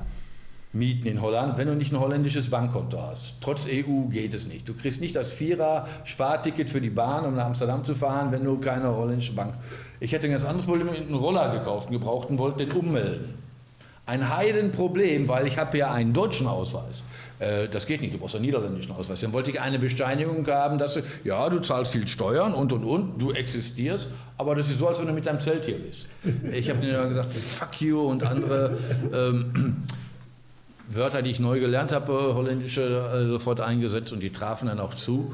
[0.73, 3.35] mieten in Holland, wenn du nicht ein holländisches Bankkonto hast.
[3.41, 4.69] Trotz EU geht es nicht.
[4.69, 8.59] Du kriegst nicht das Vierer-Sparticket für die Bahn, um nach Amsterdam zu fahren, wenn du
[8.59, 9.55] keine holländische Bank.
[10.01, 13.35] Ich hätte ein ganz anderes Problem, einen Roller gekauft, einen gebrauchten, wollte den ummelden.
[14.07, 17.05] Ein Heidenproblem, weil ich habe ja einen deutschen Ausweis.
[17.39, 19.21] Äh, Das geht nicht, du brauchst einen niederländischen Ausweis.
[19.21, 22.83] Dann wollte ich eine Bescheinigung haben, dass du, ja, du zahlst viel Steuern und und
[22.85, 24.09] und, du existierst,
[24.39, 26.09] aber das ist so, als wenn du mit deinem Zelt hier bist.
[26.51, 28.77] Ich habe dann gesagt, fuck you und andere
[29.15, 29.85] ähm,
[30.89, 34.95] Wörter, die ich neu gelernt habe, holländische, äh, sofort eingesetzt und die trafen dann auch
[34.95, 35.33] zu.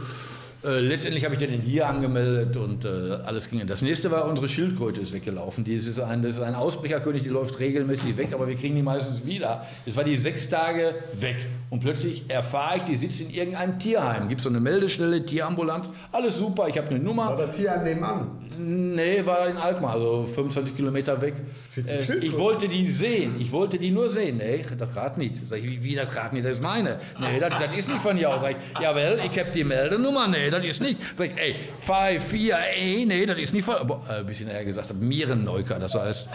[0.65, 2.89] Äh, letztendlich habe ich den hier angemeldet und äh,
[3.25, 3.65] alles ging.
[3.67, 5.65] Das nächste war, unsere Schildkröte ist weggelaufen.
[5.65, 8.83] Die ist ein, das ist ein Ausbrecherkönig, die läuft regelmäßig weg, aber wir kriegen die
[8.83, 9.67] meistens wieder.
[9.85, 11.37] Es war die sechs Tage weg.
[11.71, 14.29] Und plötzlich erfahre ich, die sitzt in irgendeinem Tierheim.
[14.29, 17.39] Gibt so eine Meldestelle, Tierambulanz, alles super, ich habe eine Nummer.
[17.57, 18.46] Hier an nebenan?
[18.59, 21.35] Nee, war in Alkmaar, also 25 Kilometer weg.
[21.77, 24.39] Äh, ich wollte die sehen, ich wollte die nur sehen.
[24.39, 25.35] Nee, das gerade nicht.
[25.47, 26.99] Sag ich, wie, wie das gerade nicht, das ist meine.
[27.21, 28.31] Nee, das, das ist nicht von dir.
[28.41, 30.29] Sag ich, jawel, ich habe die Meldenummer.
[30.29, 30.99] Nee, das ist nicht.
[31.17, 33.77] Sag ich, ey, 5, 4, ey, nee, das ist nicht von...
[33.77, 36.29] Aber, äh, ein bisschen eher gesagt, Mierenneuker, das heißt...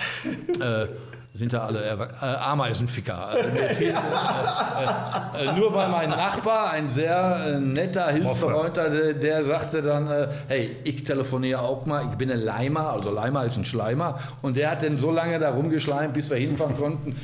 [0.60, 0.88] Äh,
[1.34, 3.30] sind da alle Erwa- äh, Ameisenficker.
[3.38, 9.13] Äh, viel, äh, äh, äh, nur weil mein Nachbar, ein sehr äh, netter, hilfsbereiter, der,
[9.13, 13.46] der sagte dann, äh, hey, ich telefoniere auch mal, ich bin ein Leimer, also Leimer
[13.46, 17.15] ist ein Schleimer, und der hat dann so lange da rumgeschleimt, bis wir hinfahren konnten,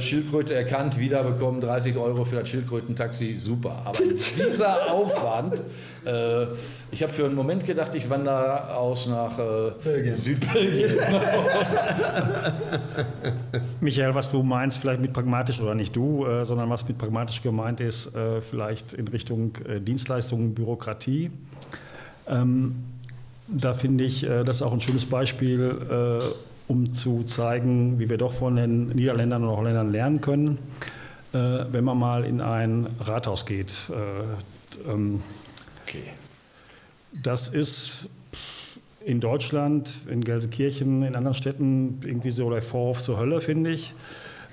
[0.00, 3.82] Schildkröte erkannt, wiederbekommen, 30 Euro für das Schildkrötentaxi, super.
[3.84, 3.98] Aber
[4.52, 5.60] dieser Aufwand,
[6.08, 6.46] äh,
[6.90, 10.14] ich habe für einen Moment gedacht, ich wandere aus nach äh, Belgien.
[10.14, 10.98] Südbelgien.
[13.80, 17.42] Michael, was du meinst, vielleicht mit pragmatisch oder nicht du, äh, sondern was mit pragmatisch
[17.42, 21.30] gemeint ist, äh, vielleicht in Richtung äh, Dienstleistungen, Bürokratie.
[22.26, 22.76] Ähm,
[23.46, 28.08] da finde ich, äh, das ist auch ein schönes Beispiel, äh, um zu zeigen, wie
[28.08, 30.58] wir doch von den Niederländern oder Holländern lernen können.
[31.32, 31.38] Äh,
[31.70, 33.76] wenn man mal in ein Rathaus geht.
[35.88, 36.02] Okay.
[37.22, 38.10] das ist
[39.04, 43.94] in Deutschland, in Gelsenkirchen, in anderen Städten irgendwie so der Vorhof zur Hölle, finde ich.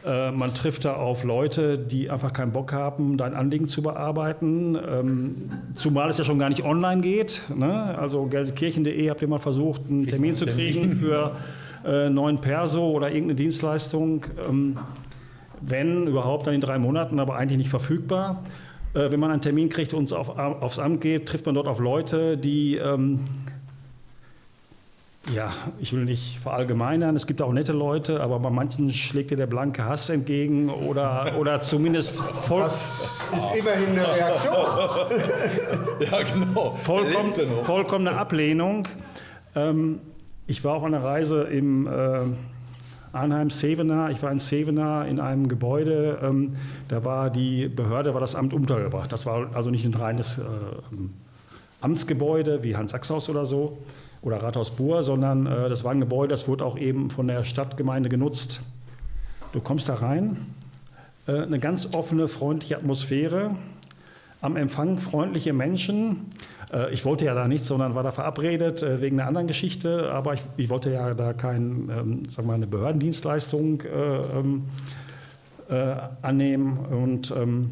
[0.06, 4.76] Äh, man trifft da auf Leute, die einfach keinen Bock haben, dein Anliegen zu bearbeiten.
[4.76, 7.42] Ähm, zumal es ja schon gar nicht online geht.
[7.54, 7.98] Ne?
[7.98, 11.36] Also gelsenkirchen.de habt ihr mal versucht, einen Termin zu kriegen für
[11.86, 14.26] äh, neuen Perso oder irgendeine Dienstleistung.
[14.48, 14.78] Ähm,
[15.62, 18.44] wenn überhaupt, dann in drei Monaten, aber eigentlich nicht verfügbar.
[18.96, 21.80] Äh, wenn man einen Termin kriegt und auf, aufs Amt geht, trifft man dort auf
[21.80, 23.26] Leute, die ähm,
[25.34, 29.38] ja, ich will nicht verallgemeinern, es gibt auch nette Leute, aber bei manchen schlägt dir
[29.38, 33.02] der blanke Hass entgegen oder, oder zumindest voll, Das
[33.36, 34.56] ist immerhin eine Reaktion.
[36.12, 36.72] Ja, genau.
[36.72, 38.88] vollkommen, vollkommene Ablehnung.
[39.56, 40.00] Ähm,
[40.46, 42.20] ich war auf einer Reise im äh,
[43.16, 44.10] Arnheim Sevener.
[44.12, 46.20] Ich war in Sevener in einem Gebäude.
[46.22, 46.56] Ähm,
[46.88, 49.12] da war die Behörde, war das Amt untergebracht.
[49.12, 50.42] Das war also nicht ein reines äh,
[51.82, 53.78] Amtsgebäude wie Hans Sachshaus oder so
[54.22, 57.44] oder Rathaus Buhr, sondern äh, das war ein Gebäude, das wurde auch eben von der
[57.44, 58.62] Stadtgemeinde genutzt.
[59.54, 60.48] Du kommst da rein,
[61.28, 63.56] äh, eine ganz offene, freundliche Atmosphäre,
[64.42, 66.28] am Empfang freundliche Menschen.
[66.72, 70.12] Äh, ich wollte ja da nichts, sondern war da verabredet äh, wegen einer anderen Geschichte,
[70.12, 74.66] aber ich, ich wollte ja da kein, ähm, sag mal, eine Behördendienstleistung äh, ähm,
[75.70, 77.72] äh, annehmen und ähm,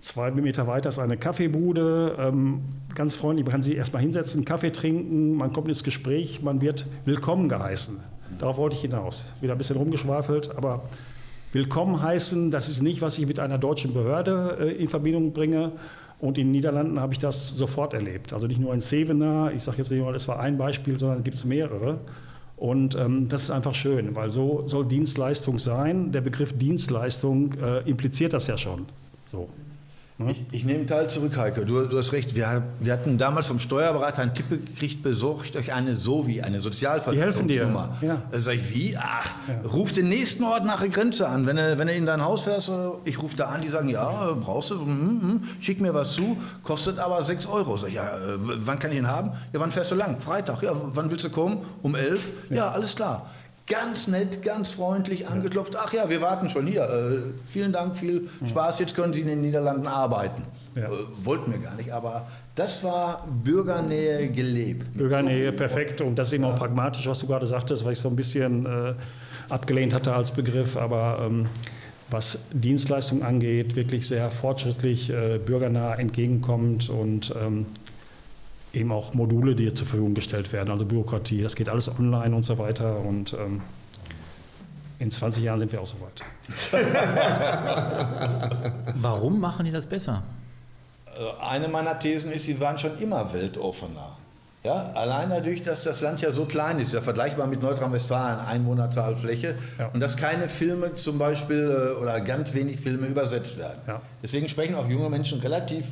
[0.00, 2.60] Zwei Meter weiter ist eine Kaffeebude, ähm,
[2.94, 3.44] ganz freundlich.
[3.44, 7.98] Man kann sich erstmal hinsetzen, Kaffee trinken, man kommt ins Gespräch, man wird willkommen geheißen.
[8.38, 9.34] Darauf wollte ich hinaus.
[9.40, 10.84] Wieder ein bisschen rumgeschwafelt, aber
[11.52, 15.72] willkommen heißen, das ist nicht, was ich mit einer deutschen Behörde äh, in Verbindung bringe.
[16.20, 18.32] Und in den Niederlanden habe ich das sofort erlebt.
[18.32, 21.18] Also nicht nur in Sevener, ich sage jetzt nicht mal, das war ein Beispiel, sondern
[21.18, 22.00] es gibt mehrere.
[22.56, 26.10] Und ähm, das ist einfach schön, weil so soll Dienstleistung sein.
[26.10, 28.86] Der Begriff Dienstleistung äh, impliziert das ja schon.
[29.26, 29.48] So.
[30.26, 31.64] Ich, ich nehme Teil zurück, Heike.
[31.64, 32.34] Du, du hast recht.
[32.34, 37.46] Wir, wir hatten damals vom Steuerberater einen Tipp gekriegt, besorgt euch eine SOVI, eine Sozialversicherungsnummer.
[37.46, 38.22] Die helfen dir, ja.
[38.28, 38.96] Da sag ich, wie?
[38.96, 39.28] Ach,
[39.72, 41.46] ruf den nächsten Ort nach der Grenze an.
[41.46, 42.72] Wenn du, wenn du in dein Haus fährst, äh,
[43.04, 46.36] ich rufe da an, die sagen, ja, brauchst du, hm, hm, schick mir was zu,
[46.64, 47.76] kostet aber 6 Euro.
[47.76, 49.30] Sag ich, ja, äh, wann kann ich ihn haben?
[49.52, 50.18] Ja, wann fährst du lang?
[50.18, 50.62] Freitag.
[50.62, 51.58] Ja, wann willst du kommen?
[51.82, 52.30] Um 11?
[52.50, 53.30] Ja, alles klar.
[53.68, 55.76] Ganz nett, ganz freundlich angeklopft.
[55.76, 56.84] Ach ja, wir warten schon hier.
[56.84, 58.78] Äh, vielen Dank, viel Spaß.
[58.78, 60.44] Jetzt können Sie in den Niederlanden arbeiten.
[60.74, 60.84] Ja.
[60.84, 60.88] Äh,
[61.22, 64.94] wollten wir gar nicht, aber das war Bürgernähe gelebt.
[64.94, 66.00] Bürgernähe, perfekt.
[66.00, 68.64] Und das ist eben auch pragmatisch, was du gerade sagtest, weil ich so ein bisschen
[68.64, 68.94] äh,
[69.50, 70.76] abgelehnt hatte als Begriff.
[70.76, 71.48] Aber ähm,
[72.10, 77.66] was Dienstleistung angeht, wirklich sehr fortschrittlich, äh, bürgernah entgegenkommt und ähm,
[78.72, 81.42] eben auch Module, die zur Verfügung gestellt werden, also Bürokratie.
[81.42, 82.98] Das geht alles online und so weiter.
[83.00, 83.60] Und ähm,
[84.98, 86.22] in 20 Jahren sind wir auch so weit.
[88.94, 90.22] Warum machen die das besser?
[91.06, 94.16] Äh, Eine meiner Thesen ist, sie waren schon immer weltoffener.
[94.64, 99.14] Ja, allein dadurch, dass das Land ja so klein ist, ja vergleichbar mit Nordrhein-Westfalen, Einwohnerzahl,
[99.14, 99.86] Fläche, Ja.
[99.94, 103.78] und dass keine Filme zum Beispiel äh, oder ganz wenig Filme übersetzt werden.
[103.86, 104.00] Ja.
[104.22, 105.86] Deswegen sprechen auch junge Menschen relativ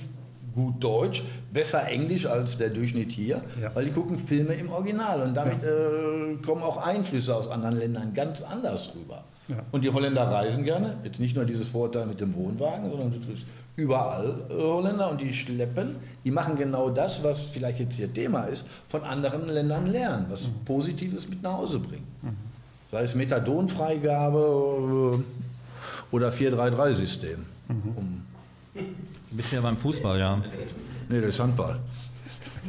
[0.57, 3.71] gut Deutsch, besser Englisch als der Durchschnitt hier, Ja.
[3.75, 8.13] weil die gucken Filme im Original und damit äh, kommen auch Einflüsse aus anderen Ländern
[8.15, 9.23] ganz anders rüber.
[9.49, 9.59] Ja.
[9.71, 13.21] Und die Holländer reisen gerne, jetzt nicht nur dieses Vorurteil mit dem Wohnwagen, sondern du
[13.21, 18.13] triffst überall äh, Holländer und die schleppen, die machen genau das, was vielleicht jetzt ihr
[18.13, 22.09] Thema ist, von anderen Ländern lernen, was Positives mit nach Hause bringen.
[22.91, 27.45] Sei es Methadonfreigabe äh, oder 433-System.
[27.69, 27.83] Um, Du
[29.37, 30.43] bist ja beim Fußball, ja.
[31.09, 31.79] nee, das ist Handball.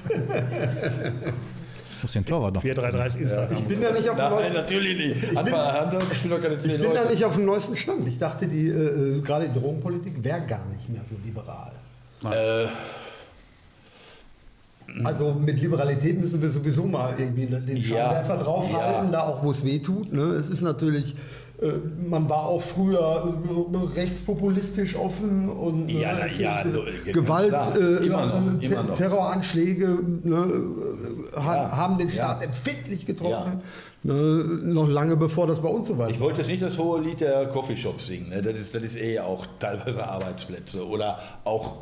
[0.09, 0.15] Ich
[2.03, 2.61] muss den Torwart noch.
[2.61, 3.57] 433 ist Instagram.
[3.57, 5.35] Ich bin da nicht auf dem neuesten, natürlich nicht.
[5.35, 7.11] Handball, Handball spielen doch keine ich 10 bin da Leute.
[7.13, 8.07] nicht auf dem neuesten Stand.
[8.07, 11.71] Ich dachte, die, äh, äh, gerade die Drogenpolitik wäre gar nicht mehr so liberal.
[12.23, 12.67] Äh,
[15.03, 19.11] Also mit Liberalität müssen wir sowieso mal irgendwie den Scheinwerfer draufhalten, Ja.
[19.11, 20.13] da auch wo es weh tut.
[20.13, 20.21] Ne?
[20.35, 21.13] Es ist natürlich,
[22.07, 23.33] man war auch früher
[23.73, 26.67] äh, rechtspopulistisch offen und Ja, es ja, äh,
[27.05, 28.95] ja, Gewalt, äh, Immer noch, äh, immer noch.
[28.95, 30.35] Terroranschläge ne,
[31.35, 32.11] äh, Ja, haben den.
[32.11, 33.61] Staat empfindlich getroffen.
[34.03, 37.01] Ne, noch lange bevor das bei uns so weit Ich wollte jetzt nicht das hohe
[37.01, 38.29] Lied der Coffeeshops singen.
[38.29, 38.41] Ne?
[38.43, 41.77] Das, ist, das ist eh auch teilweise Arbeitsplätze oder auch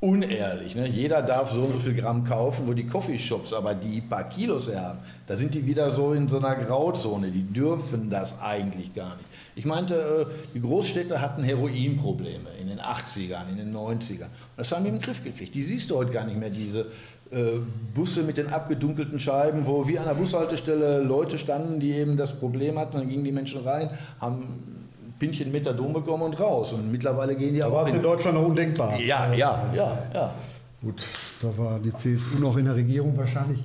[0.00, 0.74] unehrlich.
[0.74, 0.88] Ne?
[0.88, 4.68] Jeder darf so und so viel Gramm kaufen, wo die Coffeeshops aber die paar Kilos
[4.68, 4.98] her haben.
[5.26, 7.30] Da sind die wieder so in so einer Grauzone.
[7.30, 9.26] Die dürfen das eigentlich gar nicht.
[9.56, 9.94] Ich meinte,
[10.28, 14.28] äh, die Großstädte hatten Heroinprobleme in den 80ern, in den 90ern.
[14.56, 15.54] Das haben die im Griff gekriegt.
[15.54, 16.86] Die siehst du heute gar nicht mehr, diese
[17.30, 17.58] äh,
[17.94, 22.38] Busse mit den abgedunkelten Scheiben, wo wie an der Bushaltestelle Leute standen, die eben das
[22.38, 22.98] Problem hatten.
[22.98, 24.87] Dann gingen die Menschen rein, haben
[25.18, 26.72] Pinchen Methadon bekommen und raus.
[26.72, 28.98] Und mittlerweile gehen die Da aber war es in Deutschland noch undenkbar.
[29.00, 30.34] Ja, ja, ja, ja.
[30.80, 31.04] Gut,
[31.42, 33.62] da war die CSU noch in der Regierung wahrscheinlich.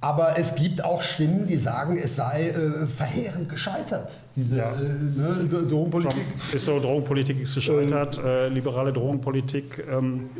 [0.00, 4.72] Aber es gibt auch Stimmen, die sagen, es sei äh, verheerend gescheitert, diese Ja.
[4.72, 6.14] äh, ne, Drogenpolitik.
[6.52, 10.30] Ist so, Drogenpolitik ist gescheitert, äh, liberale Drogenpolitik ähm,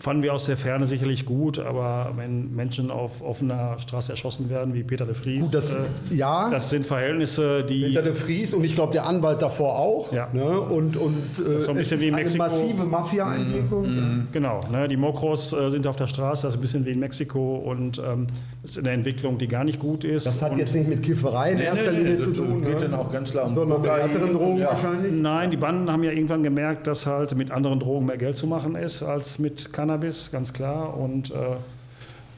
[0.00, 4.72] fanden wir aus der Ferne sicherlich gut, aber wenn Menschen auf offener Straße erschossen werden,
[4.74, 6.48] wie Peter de Vries, Gut, das- äh, ja.
[6.50, 10.12] das sind Verhältnisse, die Peter de Vries und ich glaube der Anwalt davor auch.
[10.12, 10.28] Ja.
[10.32, 10.60] Ne?
[10.60, 12.44] Und, und äh, ist so ein bisschen es wie in eine Mexiko.
[12.44, 14.28] massive Mafia-Einwirkung.
[14.32, 17.00] Genau, ne, die Mokros äh, sind auf der Straße, das ist ein bisschen wie in
[17.00, 18.26] Mexiko und ähm,
[18.62, 20.26] das ist eine Entwicklung, die gar nicht gut ist.
[20.26, 22.62] Das hat und jetzt nicht mit Kifferei in erster nee, nee, Linie das zu tun,
[22.62, 22.80] geht ne?
[22.80, 24.68] dann auch ganz um sondern Kokain härteren Drogen ja.
[24.68, 25.12] wahrscheinlich.
[25.12, 28.46] Nein, die Banden haben ja irgendwann gemerkt, dass halt mit anderen Drogen mehr Geld zu
[28.46, 30.96] machen ist als mit Cannabis, ganz klar.
[30.96, 31.56] Und äh,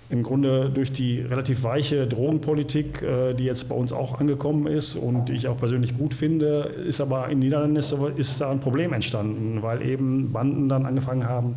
[0.08, 4.96] im Grunde durch die relativ weiche Drogenpolitik, äh, die jetzt bei uns auch angekommen ist
[4.96, 8.50] und die ich auch persönlich gut finde, ist aber in den Niederlanden ist, ist da
[8.50, 11.56] ein Problem entstanden, weil eben Banden dann angefangen haben,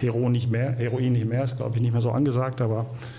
[0.00, 3.17] Heroin nicht mehr, Heroin nicht mehr, ist glaube ich nicht mehr so angesagt, aber äh,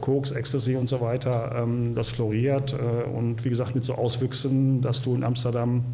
[0.00, 4.80] Koks, Ecstasy und so weiter, ähm, das floriert äh, und wie gesagt mit so Auswüchsen,
[4.80, 5.84] dass du in Amsterdam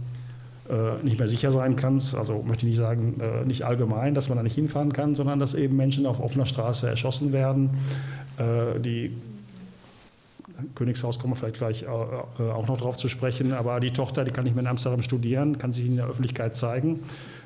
[0.70, 2.14] äh, nicht mehr sicher sein kannst.
[2.14, 5.38] Also möchte ich nicht sagen, äh, nicht allgemein, dass man da nicht hinfahren kann, sondern
[5.38, 7.70] dass eben Menschen auf offener Straße erschossen werden.
[8.38, 9.14] Äh, die
[10.74, 14.24] Königshaus kommen wir vielleicht gleich äh, äh, auch noch drauf zu sprechen, aber die Tochter,
[14.24, 17.37] die kann nicht mehr in Amsterdam studieren, kann sich in der Öffentlichkeit zeigen, äh,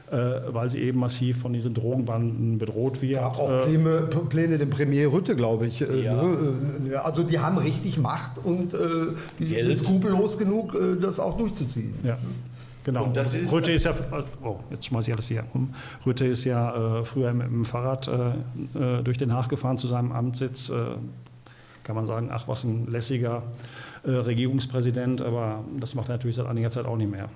[0.53, 3.15] weil sie eben massiv von diesen Drogenbanden bedroht wird.
[3.21, 5.81] gab auch Äh, Pläne, Pläne dem Premier Rütte, glaube ich.
[5.81, 6.23] äh, Ja.
[6.23, 6.37] Ne?
[6.91, 8.79] Äh, Also die haben richtig Macht und äh,
[9.39, 9.67] die Geld.
[9.79, 11.95] sind skrupellos genug, äh, das auch durchzuziehen.
[12.05, 12.19] Ja,
[12.85, 13.05] genau.
[13.05, 13.95] Und das ist- Rütte ist ja,
[14.45, 15.71] oh, jetzt schmeiße ich alles hier rum.
[16.05, 19.87] Rütte ist ja äh, früher mit dem Fahrrad äh, äh, durch Den Haag gefahren zu
[19.87, 20.69] seinem Amtssitz.
[20.71, 20.75] Äh,
[21.85, 23.43] kann man sagen, ach, was ein lässiger
[24.05, 27.29] äh, Regierungspräsident, aber das macht er natürlich seit einiger Zeit auch nicht mehr.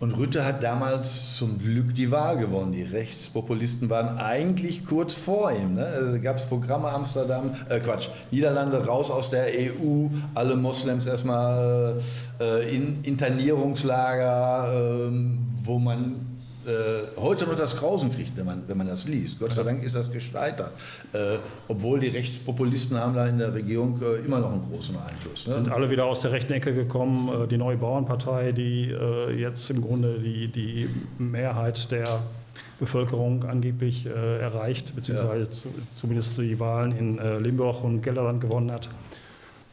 [0.00, 2.72] Und Rütte hat damals zum Glück die Wahl gewonnen.
[2.72, 5.74] Die Rechtspopulisten waren eigentlich kurz vor ihm.
[5.74, 5.86] Ne?
[5.86, 12.00] Also gab es Programme Amsterdam, äh Quatsch, Niederlande raus aus der EU, alle Moslems erstmal
[12.40, 16.33] äh, in Internierungslager, ähm, wo man
[16.66, 19.38] äh, heute nur das Grausen kriegt, wenn man, wenn man das liest.
[19.38, 20.72] Gott sei Dank ist das gescheitert.
[21.12, 25.46] Äh, obwohl die Rechtspopulisten haben da in der Regierung äh, immer noch einen großen Einfluss.
[25.46, 25.54] Ne?
[25.54, 27.44] Sind alle wieder aus der rechten Ecke gekommen.
[27.44, 32.20] Äh, Die neue Bauernpartei, die äh, jetzt im Grunde die, die Mehrheit der
[32.80, 38.88] Bevölkerung angeblich äh, erreicht, beziehungsweise zu, zumindest die Wahlen in Limburg und Gelderland gewonnen hat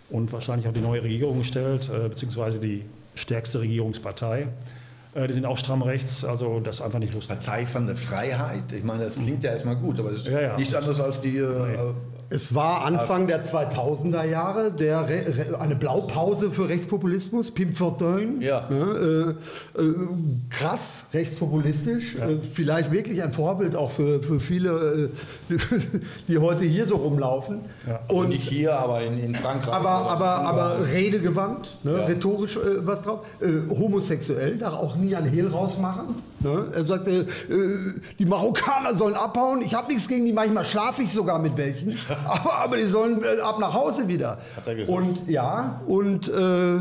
[0.09, 2.83] und wahrscheinlich auch die neue Regierung stellt, beziehungsweise die
[3.15, 4.47] stärkste Regierungspartei.
[5.13, 7.37] Äh, die sind auch stramm rechts, also das ist einfach nicht lustig.
[7.37, 8.71] Partei von der Freiheit.
[8.71, 10.57] Ich meine, das klingt ja erstmal gut, aber es ist Ja, ja.
[10.57, 11.37] nichts anderes als die.
[11.37, 11.93] Äh,
[12.33, 18.39] Es war Anfang der 2000er Jahre der Re Re eine Blaupause für Rechtspopulismus, Pim Fortuyn.
[18.39, 18.67] Ja.
[18.69, 19.35] Ne,
[19.77, 19.93] äh, äh,
[20.49, 25.09] krass rechtspopulistisch, äh, vielleicht wirklich ein Vorbild auch für, für viele,
[25.49, 25.57] äh,
[26.29, 27.59] die heute hier so rumlaufen.
[27.85, 27.99] Ja.
[28.07, 29.73] also Und nicht hier, aber in, in Frankreich.
[29.73, 32.05] aber, aber, aber redegewandt, ne, Ja.
[32.05, 33.19] rhetorisch äh, was drauf.
[33.41, 36.30] Äh, homosexuell, da auch nie ein Hehl rausmachen.
[36.43, 36.67] Ne?
[36.73, 37.25] Er sagt, äh, äh,
[38.17, 39.61] die Marokkaner sollen abhauen.
[39.61, 41.97] Ich habe nichts gegen die, manchmal schlafe ich sogar mit welchen.
[42.25, 44.37] aber, aber die sollen äh, ab nach Hause wieder.
[44.65, 44.97] er gesagt.
[44.97, 46.77] Und ja, und äh,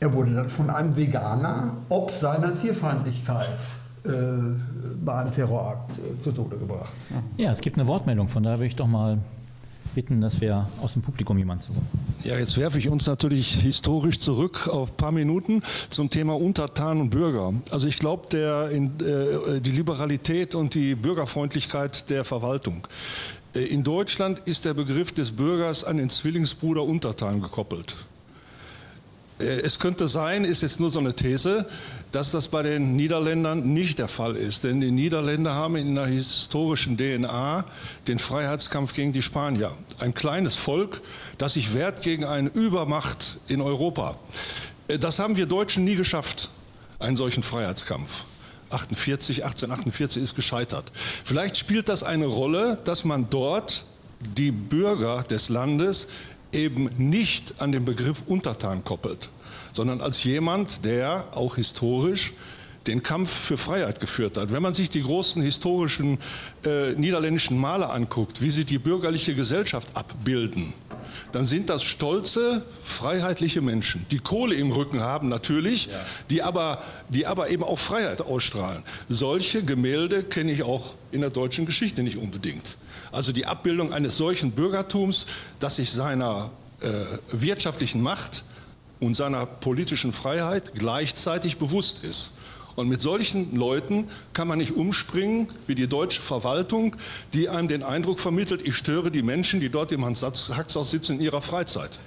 [0.00, 3.48] er wurde dann von einem Veganer ob seiner Tierfeindlichkeit
[4.04, 4.10] äh,
[5.04, 6.92] bei einem Terrorakt äh, zu Tode gebracht.
[7.36, 9.18] Ja, es gibt eine Wortmeldung, von daher würde ich doch mal
[9.94, 11.72] bitten, dass wir aus dem Publikum jemanden zu.
[12.24, 17.00] Ja, jetzt werfe ich uns natürlich historisch zurück auf ein paar Minuten zum Thema Untertan
[17.00, 17.52] und Bürger.
[17.70, 22.86] Also ich glaube, der in, äh, die Liberalität und die Bürgerfreundlichkeit der Verwaltung.
[23.54, 27.94] Äh, In Deutschland ist der Begriff des Bürgers an den Zwillingsbruder Untertan gekoppelt.
[29.42, 31.66] Äh, Es könnte sein, ist jetzt nur so eine These,
[32.10, 34.64] dass das bei den Niederländern nicht der Fall ist.
[34.64, 37.64] Denn die Niederländer haben in der historischen DNA
[38.08, 39.72] den Freiheitskampf gegen die Spanier.
[39.98, 41.00] Ein kleines Volk,
[41.38, 44.16] das sich wehrt gegen eine Übermacht in Europa.
[44.88, 46.50] Äh, Das haben wir Deutschen nie geschafft,
[46.98, 48.24] einen solchen Freiheitskampf.
[48.70, 50.90] 48, 1848 ist gescheitert.
[51.24, 53.84] Vielleicht spielt das eine Rolle, dass man dort
[54.36, 56.08] die Bürger des Landes
[56.52, 59.30] eben nicht an den Begriff Untertan koppelt,
[59.72, 62.32] sondern als jemand, der auch historisch
[62.86, 64.52] den Kampf für Freiheit geführt hat.
[64.52, 66.18] Wenn man sich die großen historischen
[66.64, 70.72] äh, niederländischen Maler anguckt, wie sie die bürgerliche Gesellschaft abbilden,
[71.30, 75.88] dann sind das stolze, freiheitliche Menschen, die Kohle im Rücken haben natürlich,
[76.30, 78.82] die, aber, die aber eben auch Freiheit ausstrahlen.
[79.08, 82.76] Solche Gemälde kenne ich auch in der deutschen Geschichte nicht unbedingt.
[83.12, 85.26] Also die Abbildung eines solchen Bürgertums,
[85.60, 86.50] das sich seiner
[86.80, 88.44] äh, wirtschaftlichen Macht
[89.00, 92.32] und seiner politischen Freiheit gleichzeitig bewusst ist.
[92.74, 96.96] Und mit solchen Leuten kann man nicht umspringen wie die deutsche Verwaltung,
[97.34, 101.20] die einem den Eindruck vermittelt, ich störe die Menschen, die dort im Hans-Haxhaus sitzen, in
[101.20, 101.98] ihrer Freizeit.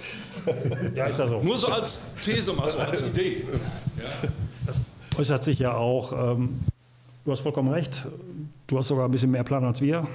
[0.94, 1.40] Ja, ist ja so.
[1.40, 3.46] Nur so als These, mal so als Idee.
[4.66, 4.80] Das
[5.16, 6.58] äußert sich ja auch, ähm,
[7.24, 8.06] du hast vollkommen recht,
[8.66, 10.06] du hast sogar ein bisschen mehr Plan als wir.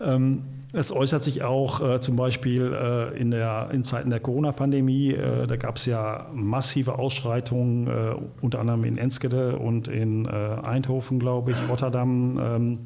[0.00, 0.42] Ähm,
[0.72, 5.12] es äußert sich auch äh, zum Beispiel äh, in, der, in Zeiten der Corona-Pandemie.
[5.14, 10.28] Äh, da gab es ja massive Ausschreitungen, äh, unter anderem in Enskede und in äh,
[10.28, 12.78] Eindhoven, glaube ich, Rotterdam, ähm,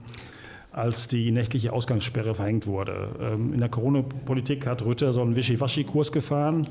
[0.72, 3.08] als die nächtliche Ausgangssperre verhängt wurde.
[3.20, 6.66] Ähm, in der Corona-Politik hat Rütte so einen Wischiwaschi-Kurs gefahren.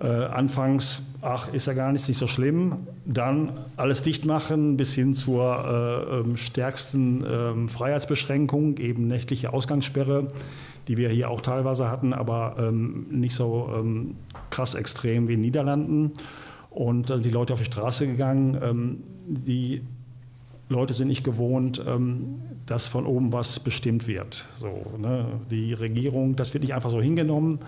[0.00, 2.86] Äh, anfangs, ach, ist ja gar nicht, nicht so schlimm.
[3.04, 10.28] Dann alles dicht machen bis hin zur äh, ähm, stärksten ähm, Freiheitsbeschränkung, eben nächtliche Ausgangssperre,
[10.86, 14.14] die wir hier auch teilweise hatten, aber ähm, nicht so ähm,
[14.50, 16.12] krass extrem wie in den Niederlanden.
[16.70, 18.56] Und da sind die Leute auf die Straße gegangen.
[18.62, 19.82] Ähm, die
[20.68, 22.36] Leute sind nicht gewohnt, ähm,
[22.66, 24.44] dass von oben was bestimmt wird.
[24.58, 25.26] So, ne?
[25.50, 27.58] Die Regierung, das wird nicht einfach so hingenommen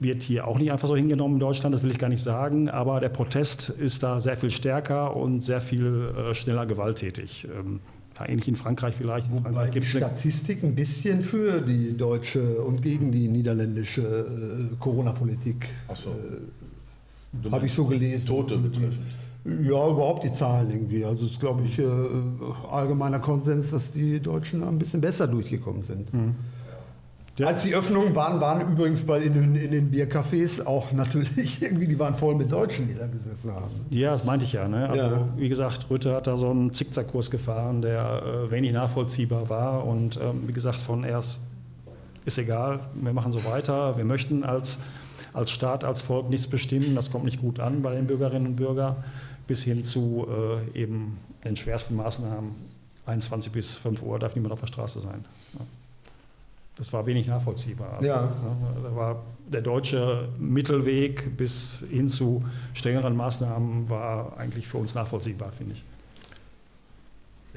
[0.00, 2.68] wird hier auch nicht einfach so hingenommen in Deutschland, das will ich gar nicht sagen,
[2.68, 7.46] aber der Protest ist da sehr viel stärker und sehr viel äh, schneller gewalttätig.
[7.56, 7.80] Ähm,
[8.28, 9.28] ähnlich in Frankreich vielleicht.
[9.28, 14.76] In Wobei Frankreich die Statistik ein bisschen für die deutsche und gegen die niederländische äh,
[14.78, 16.10] Corona-Politik so.
[16.10, 18.26] äh, habe ich so gelesen.
[18.26, 19.06] Tote betreffend.
[19.44, 21.02] Ja, überhaupt die Zahlen irgendwie.
[21.02, 21.86] Also es ist, glaube ich, äh,
[22.70, 26.12] allgemeiner Konsens, dass die Deutschen ein bisschen besser durchgekommen sind.
[26.12, 26.34] Mhm.
[27.42, 31.86] Als die Öffnungen waren, waren übrigens bei in, den- in den Biercafés auch natürlich irgendwie,
[31.86, 33.70] die waren voll mit Deutschen, die da gesessen haben.
[33.88, 34.68] Ja, das meinte ich ja.
[34.68, 34.86] Ne?
[34.88, 35.28] Also, Ja.
[35.36, 39.86] wie gesagt, Rütte hat da so einen Zickzackkurs gefahren, der äh, wenig nachvollziehbar war.
[39.86, 41.40] Und ähm, wie gesagt, von erst
[42.26, 43.96] ist egal, wir machen so weiter.
[43.96, 44.78] Wir möchten als,
[45.32, 46.94] als Staat, als Volk nichts bestimmen.
[46.94, 48.96] Das kommt nicht gut an bei den Bürgerinnen und Bürgern.
[49.46, 50.26] Bis hin zu
[50.74, 52.50] äh, eben den schwersten Maßnahmen.
[53.06, 55.24] 21 bis 5 Uhr darf niemand auf der Straße sein.
[55.54, 55.60] Ja.
[56.80, 57.92] Das war wenig nachvollziehbar.
[57.96, 58.22] Also, Ja.
[58.22, 58.30] ne,
[58.82, 59.22] Da war
[59.52, 65.84] der deutsche Mittelweg bis hin zu strengeren Maßnahmen war eigentlich für uns nachvollziehbar, finde ich.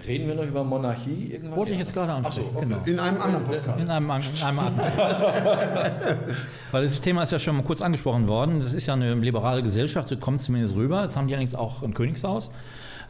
[0.06, 1.56] Reden wir noch über Monarchie irgendwann?
[1.58, 2.50] Wollte ich jetzt gerade so, ansprechen.
[2.56, 2.66] okay.
[2.66, 2.84] Genau.
[2.86, 3.80] In einem anderen Podcast.
[3.80, 4.92] In einem, in einem anderen.
[6.72, 8.60] Weil das Thema ist ja schon mal kurz angesprochen worden.
[8.60, 11.04] Das ist ja eine liberale Gesellschaft, so kommt es zumindest rüber.
[11.04, 12.50] Jetzt haben die allerdings auch ein Königshaus,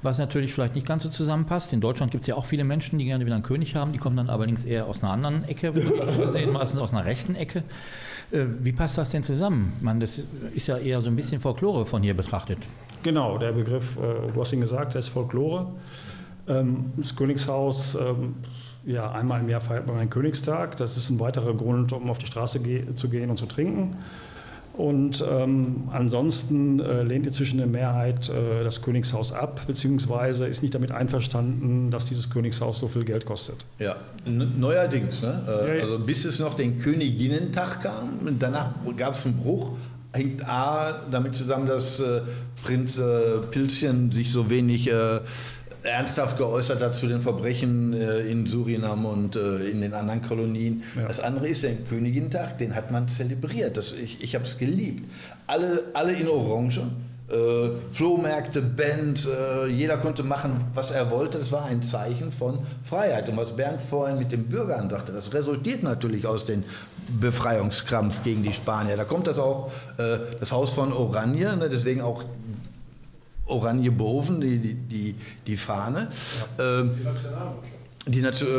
[0.04, 1.74] was natürlich vielleicht nicht ganz so zusammenpasst.
[1.74, 3.94] In Deutschland gibt es ja auch viele Menschen, die gerne wieder einen König haben.
[3.94, 6.94] Die kommen dann allerdings eher aus einer anderen Ecke, würde ich schon sehen, meistens aus
[6.94, 7.64] einer rechten Ecke.
[8.32, 9.74] Äh, Wie passt das denn zusammen?
[9.82, 10.22] Man, das
[10.54, 12.60] ist ja eher so ein bisschen Folklore von hier betrachtet.
[13.04, 15.68] Genau, der Begriff, äh, du hast ihn gesagt, der ist Folklore.
[16.48, 18.36] Ähm, Das Königshaus, ähm,
[18.86, 20.76] ja, einmal im Jahr feiert man einen Königstag.
[20.78, 22.60] Das ist ein weiterer Grund, um auf die Straße
[22.96, 23.96] zu gehen und zu trinken.
[24.74, 30.74] Und ähm, ansonsten äh, lehnt inzwischen eine Mehrheit äh, das Königshaus ab, beziehungsweise ist nicht
[30.74, 33.66] damit einverstanden, dass dieses Königshaus so viel Geld kostet.
[33.78, 35.22] Ja, neuerdings.
[35.22, 35.44] Ne?
[35.48, 35.82] Äh.
[35.82, 39.74] Also bis es noch den Königinnentag kam, danach gab es einen Bruch,
[40.12, 42.22] hängt A damit zusammen, dass äh,
[42.64, 45.20] Prinz äh, Pilzchen sich so wenig äh,
[45.84, 50.84] ernsthaft geäußert hat zu den Verbrechen äh, in Surinam und äh, in den anderen Kolonien.
[50.96, 51.08] Ja.
[51.08, 53.78] Das andere ist der Königinnentag, den hat man zelebriert.
[53.78, 55.04] Das, ich ich habe es geliebt.
[55.48, 56.82] Alle, alle in Orange.
[57.30, 61.40] Äh, Flohmärkte, Band, äh, jeder konnte machen, was er wollte.
[61.40, 63.30] Das war ein Zeichen von Freiheit.
[63.30, 66.64] Und was Bernd vorhin mit den Bürgern sagte, das resultiert natürlich aus dem
[67.20, 68.98] Befreiungskampf gegen die Spanier.
[68.98, 72.24] Da kommt das auch, äh, das Haus von Oranje, ne, deswegen auch
[73.46, 75.16] Oranje Boven, die, die, die,
[75.46, 76.08] die Fahne.
[76.60, 76.92] Ähm,
[78.06, 78.50] die Nation,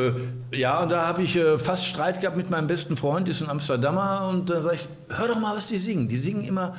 [0.52, 3.42] äh, ja, und da habe ich äh, fast Streit gehabt mit meinem besten Freund, ist
[3.42, 6.08] ein Amsterdamer, und dann sage ich, hör doch mal, was die singen.
[6.08, 6.74] Die singen immer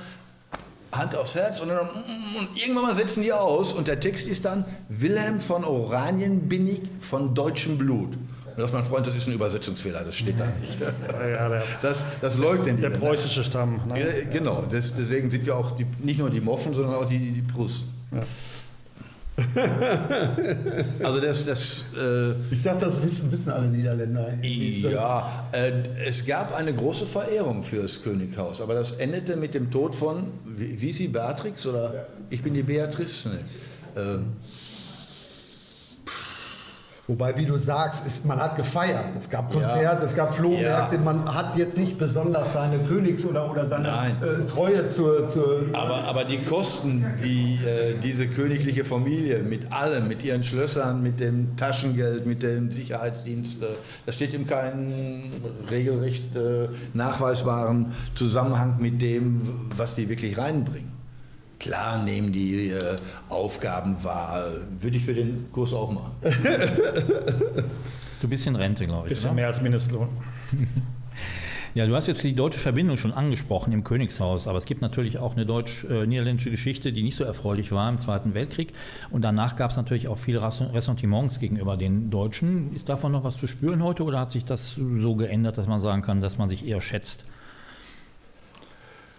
[0.91, 4.45] Hand aufs Herz und, dann, und irgendwann mal setzen die aus und der Text ist
[4.45, 8.13] dann Wilhelm von Oranien bin ich von deutschem Blut.
[8.13, 10.79] Und das, mein Freund, das ist ein Übersetzungsfehler, das steht da nicht.
[10.79, 12.83] Ja, der, Das, das leugnen die.
[12.83, 13.81] der preußische Stamm.
[13.87, 13.99] Ne?
[13.99, 17.19] Ja, Genau, das, deswegen sind wir auch die, nicht nur die Moffen, sondern auch die,
[17.19, 17.41] die, die
[21.03, 24.33] Also das, das äh, Ich dachte, das wissen, wissen alle Niederländer.
[24.41, 25.71] ja, äh,
[26.07, 30.27] es gab eine große Verehrung für das Könighaus, aber das endete mit dem Tod von,
[30.45, 33.29] wie, wie ist sie, Beatrix oder ich bin die Beatrice?
[33.29, 34.01] Nee.
[34.01, 34.25] Ähm,
[37.07, 39.15] Wobei, wie du sagst, ist, man hat gefeiert.
[39.17, 39.59] Es gab Ja.
[39.59, 40.95] Konzerte, es gab Flohmärkte.
[40.95, 41.01] Ja.
[41.01, 46.03] Man hat jetzt nicht besonders seine Königs- oder, oder seine äh, Treue zur, zur aber,
[46.05, 51.55] aber die Kosten, die äh, diese königliche Familie mit allem, mit ihren Schlössern, mit dem
[51.57, 53.67] Taschengeld, mit dem Sicherheitsdienst, äh,
[54.07, 55.25] das steht in keinem
[55.69, 59.41] regelrecht äh, nachweisbaren Zusammenhang mit dem,
[59.77, 60.94] was die wirklich reinbringen.
[61.59, 62.95] Klar nehmen die äh,
[63.29, 64.45] Aufgaben wahr.
[64.79, 66.11] Würde ich für den Kurs auch machen.
[68.21, 69.09] Du bist in Rente, glaube ich.
[69.09, 69.35] Bisschen oder?
[69.35, 70.07] mehr als Mindestlohn.
[71.75, 75.17] Ja, du hast jetzt die deutsche Verbindung schon angesprochen im Königshaus, aber es gibt natürlich
[75.17, 78.71] auch eine deutsch-niederländische Geschichte, die nicht so erfreulich war im Zweiten Weltkrieg.
[79.11, 82.73] Und danach gab es natürlich auch viele Ressentiments gegenüber den Deutschen.
[82.73, 85.81] Ist davon noch was zu spüren heute oder hat sich das so geändert, dass man
[85.81, 87.25] sagen kann, dass man sich eher schätzt?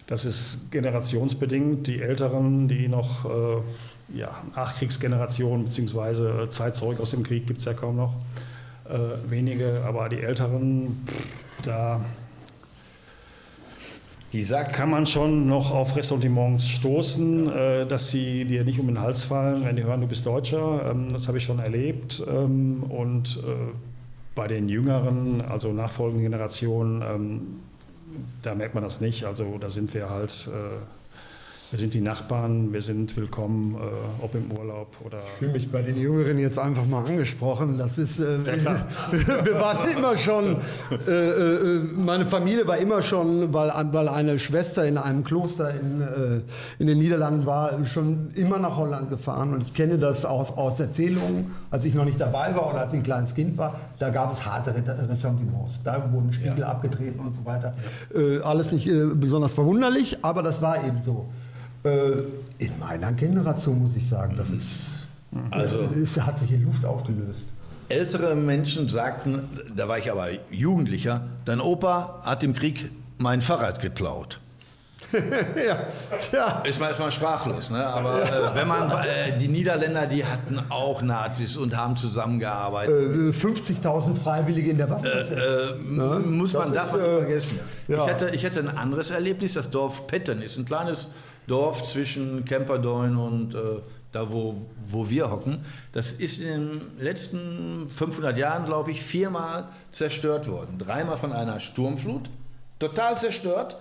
[0.07, 1.87] Das ist generationsbedingt.
[1.87, 6.49] Die Älteren, die noch äh, ja, Nachkriegsgeneration bzw.
[6.49, 8.15] Zeitzeugen aus dem Krieg gibt es ja kaum noch.
[8.89, 11.05] Äh, wenige, aber die Älteren,
[11.61, 11.99] da
[14.71, 19.25] kann man schon noch auf Ressentiments stoßen, äh, dass sie dir nicht um den Hals
[19.25, 20.89] fallen, wenn die hören, du bist Deutscher.
[20.89, 22.23] Ähm, das habe ich schon erlebt.
[22.29, 23.73] Ähm, und äh,
[24.35, 27.41] bei den Jüngeren, also nachfolgenden Generationen, ähm,
[28.41, 29.25] da merkt man das nicht.
[29.25, 30.77] Also da sind wir halt, äh,
[31.69, 35.17] wir sind die Nachbarn, wir sind willkommen, äh, ob im Urlaub oder.
[35.25, 37.77] Ich fühle mich bei den Jüngeren jetzt einfach mal angesprochen.
[37.77, 38.85] Das ist, äh, klar.
[39.11, 40.55] wir waren immer schon,
[41.07, 45.99] äh, äh, meine Familie war immer schon, weil, weil eine Schwester in einem Kloster in,
[46.01, 46.41] äh,
[46.79, 49.53] in den Niederlanden war, schon immer nach Holland gefahren.
[49.53, 52.93] Und ich kenne das aus, aus Erzählungen, als ich noch nicht dabei war oder als
[52.93, 53.75] ich ein kleines Kind war.
[53.99, 55.83] Da gab es harte Re- Ressentiments.
[55.83, 57.73] Da wurden Spiegel abgetreten und so weiter.
[58.15, 61.25] Äh, alles nicht besonders verwunderlich, aber das war eben so.
[61.83, 62.23] Äh,
[62.57, 65.03] in meiner Generation muss ich sagen, das ist.
[65.51, 67.47] Also- es hat sich in Luft aufgelöst.
[67.89, 73.79] ältere Menschen sagten, da war ich aber Jugendlicher, dein Opa hat im Krieg mein Fahrrad
[73.81, 74.39] geklaut.
[75.13, 75.85] ja,
[76.33, 76.61] ja.
[76.65, 77.85] Ist man erstmal sprachlos, ne?
[77.85, 82.93] aber äh, wenn man, äh, die Niederländer, die hatten auch Nazis und haben zusammengearbeitet.
[82.93, 85.05] Äh, 50.000 Freiwillige in der Waffen.
[85.05, 87.59] Äh, muss man Das davon ist, nicht äh, vergessen.
[87.87, 88.03] ja.
[88.05, 91.09] Ich, hatte, ich hatte ein anderes Erlebnis, das Dorf Petten ist ein kleines
[91.47, 93.79] Dorf zwischen Camperdoin und äh,
[94.11, 94.55] da, wo,
[94.89, 95.65] wo wir hocken.
[95.93, 100.79] Das ist in den letzten 500 Jahren, glaube ich, viermal zerstört worden.
[100.79, 102.29] Dreimal von einer Sturmflut,
[102.79, 103.77] total zerstört.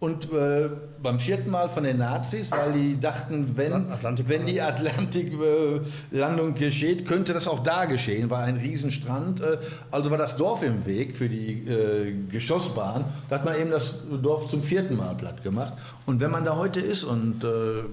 [0.00, 0.70] Und äh,
[1.02, 7.06] beim vierten Mal von den Nazis, weil die dachten, wenn, Atlantik- wenn die Atlantiklandung geschieht,
[7.06, 8.30] könnte das auch da geschehen.
[8.30, 9.42] War ein Riesenstrand.
[9.42, 9.58] Äh,
[9.90, 13.04] also war das Dorf im Weg für die äh, Geschossbahn.
[13.28, 15.74] Da hat man eben das Dorf zum vierten Mal platt gemacht.
[16.06, 17.84] Und wenn man da heute ist und äh,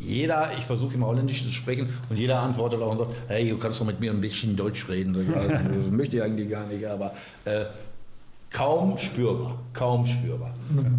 [0.00, 3.58] jeder, ich versuche immer Holländisch zu sprechen und jeder antwortet auch und sagt, hey, du
[3.58, 5.14] kannst doch mit mir ein bisschen Deutsch reden.
[5.76, 7.12] Das möchte ich eigentlich gar nicht, aber
[7.44, 7.66] äh,
[8.50, 10.54] kaum spürbar, kaum spürbar,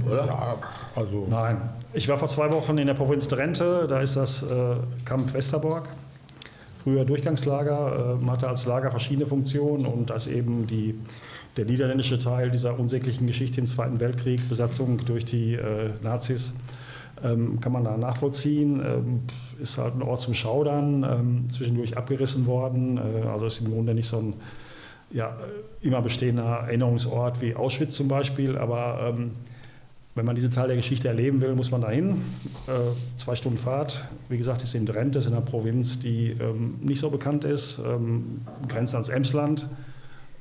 [0.06, 0.58] oder?
[0.96, 1.28] also.
[1.30, 1.58] Nein.
[1.94, 4.76] Ich war vor zwei Wochen in der Provinz Drenthe, da ist das äh,
[5.06, 5.90] Camp Westerbork.
[6.84, 10.96] Früher Durchgangslager, äh, hatte als Lager verschiedene Funktionen und als eben die,
[11.58, 16.56] der niederländische Teil dieser unsäglichen Geschichte im Zweiten Weltkrieg, Besatzung durch die äh, Nazis,
[17.24, 18.82] ähm, kann man da nachvollziehen.
[18.84, 19.20] Ähm,
[19.62, 22.98] ist halt ein Ort zum Schaudern, ähm, zwischendurch abgerissen worden.
[22.98, 24.34] Äh, also ist im Grunde nicht so ein
[25.14, 25.38] ja,
[25.82, 29.32] immer bestehender Erinnerungsort wie Auschwitz zum Beispiel, aber ähm,
[30.16, 32.22] wenn man diesen Teil der Geschichte erleben will, muss man dahin.
[32.68, 32.72] Äh,
[33.18, 34.04] zwei Stunden Fahrt.
[34.28, 37.80] Wie gesagt, ist in Drenthe, ist in einer Provinz, die ähm, nicht so bekannt ist,
[37.80, 39.68] ähm, grenzt ans Emsland.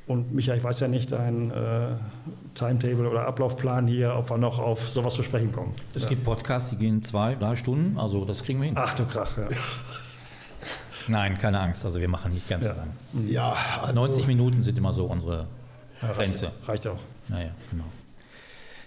[0.08, 1.90] Und Michael, ich weiß ja nicht dein äh,
[2.54, 5.72] Timetable oder Ablaufplan hier, ob wir noch auf sowas zu sprechen kommen.
[5.94, 8.74] Es gibt Podcasts, die gehen zwei, drei Stunden, also das kriegen wir hin.
[8.76, 9.44] Ach du Krach, ja.
[11.10, 12.74] Nein, keine Angst, also wir machen nicht ganz Ja.
[12.74, 13.26] so lang.
[13.26, 15.46] Ja, also, 90 Minuten sind immer so unsere
[16.02, 16.46] Ja, Grenze.
[16.46, 16.98] reicht, reicht auch.
[17.28, 17.84] Naja, genau.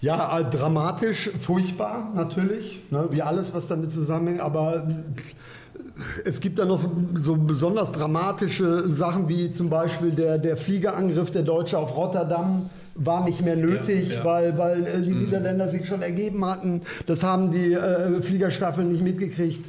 [0.00, 6.58] ja äh, dramatisch, furchtbar natürlich, ne, wie alles, was damit zusammenhängt, aber äh, es gibt
[6.58, 11.94] da noch so besonders dramatische Sachen wie zum Beispiel der, der Fliegerangriff der Deutsche auf
[11.96, 14.24] Rotterdam war nicht mehr nötig, Ja, ja.
[14.24, 16.82] weil, weil äh, die Niederländer sich schon ergeben hatten.
[17.06, 19.64] Das haben die äh, Fliegerstaffeln nicht mitgekriegt.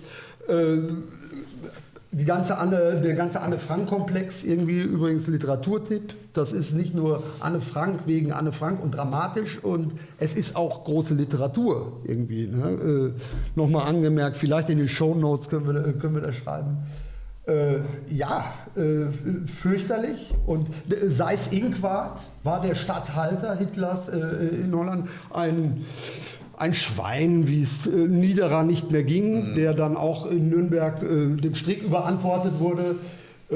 [0.47, 0.77] Äh,
[2.17, 6.13] die ganze Anne, der ganze Anne Frank-Komplex, irgendwie übrigens Literaturtipp.
[6.31, 10.85] Das ist nicht nur Anne Frank wegen Anne Frank und dramatisch und es ist auch
[10.85, 12.47] große Literatur irgendwie.
[12.47, 13.13] Ne?
[13.15, 13.21] Äh,
[13.55, 16.77] Nochmal angemerkt, vielleicht in den Shownotes können wir, können wir das schreiben.
[17.47, 18.45] Äh, ja,
[18.75, 19.11] äh,
[19.45, 20.33] fürchterlich.
[20.47, 24.17] Und äh, Seyß Inquart war der Statthalter Hitlers äh,
[24.63, 25.09] in Holland.
[25.31, 25.85] Ein,
[26.57, 31.35] ein Schwein, wie es äh, Niederer nicht mehr ging, der dann auch in Nürnberg äh,
[31.35, 32.95] dem Strick überantwortet wurde.
[33.49, 33.55] Äh,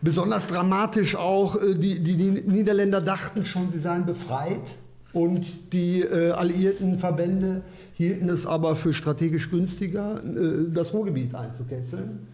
[0.00, 4.60] besonders dramatisch auch, äh, die, die, die Niederländer dachten schon, sie seien befreit.
[5.12, 7.62] Und die äh, alliierten Verbände
[7.94, 12.26] hielten es aber für strategisch günstiger, äh, das Ruhrgebiet einzukesseln.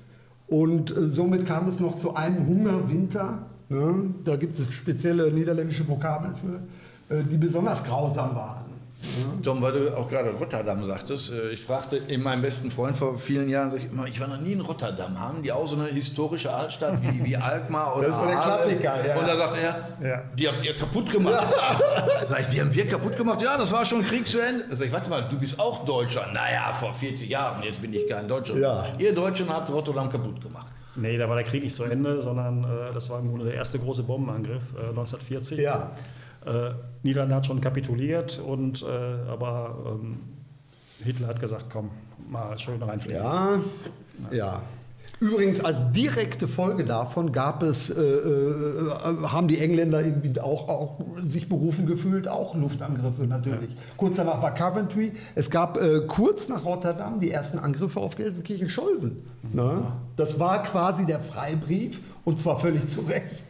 [0.47, 3.47] Und somit kam es noch zu einem Hungerwinter.
[3.69, 4.15] Ne?
[4.25, 8.68] Da gibt es spezielle niederländische Vokabeln für, die besonders grausam waren.
[9.45, 13.17] Tom, weil du auch gerade Rotterdam sagtest, äh, ich fragte in meinem besten Freund vor
[13.17, 15.19] vielen Jahren, sag ich, immer, ich war noch nie in Rotterdam.
[15.21, 18.37] Haben die auch so eine historische Altstadt wie, wie Alkmaar oder Das ist so der?
[18.39, 19.17] Klassiker, ja.
[19.17, 20.23] Und da sagt er, Ja.
[20.37, 21.47] die habt ihr kaputt gemacht.
[22.29, 23.41] Sag ich, die haben wir kaputt gemacht?
[23.41, 24.65] Ja, das war schon Krieg zu Ende.
[24.75, 26.27] Sag ich, warte mal, du bist auch Deutscher.
[26.35, 28.57] Naja, vor 40 Jahren, jetzt bin ich kein Deutscher.
[28.57, 28.87] Ja.
[28.99, 30.67] Ihr Deutschen habt Rotterdam kaputt gemacht.
[30.97, 33.55] Nee, da war der Krieg nicht zu Ende, sondern äh, das war im Grunde der
[33.55, 35.61] erste große Bombenangriff äh, 1940.
[35.61, 35.93] Ja.
[36.47, 36.71] Äh,
[37.03, 38.87] Niederlande hat schon kapituliert, und, äh,
[39.31, 40.21] aber ähm,
[41.03, 41.91] Hitler hat gesagt, komm,
[42.29, 43.23] mal schön reinfliegen.
[43.23, 43.61] Ja,
[44.31, 44.63] ja.
[45.21, 48.91] Übrigens, als direkte Folge davon gab es, äh, äh,
[49.25, 53.71] haben die Engländer irgendwie auch, auch sich berufen gefühlt, auch Luftangriffe natürlich.
[53.97, 55.13] Kurz danach war Coventry.
[55.35, 59.17] Es gab äh, kurz nach Rotterdam die ersten Angriffe auf Gelsenkirchen-Scholven.
[59.53, 59.87] Ne?
[60.17, 63.45] Das war quasi der Freibrief und zwar völlig zu Recht.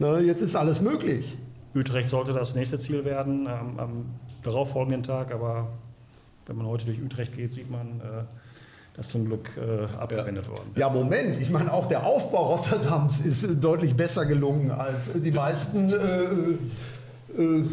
[0.00, 0.20] Ne?
[0.20, 1.36] Jetzt ist alles möglich.
[1.74, 4.04] Utrecht sollte das nächste Ziel werden ähm, am
[4.42, 5.68] darauffolgenden Tag, aber
[6.46, 8.24] wenn man heute durch Utrecht geht, sieht man, äh,
[8.96, 10.70] dass zum Glück äh, abgewendet worden.
[10.76, 11.40] Ja, Moment.
[11.40, 15.88] Ich meine, auch der Aufbau Rotterdams ist äh, deutlich besser gelungen als äh, die meisten
[15.88, 17.64] äh, äh,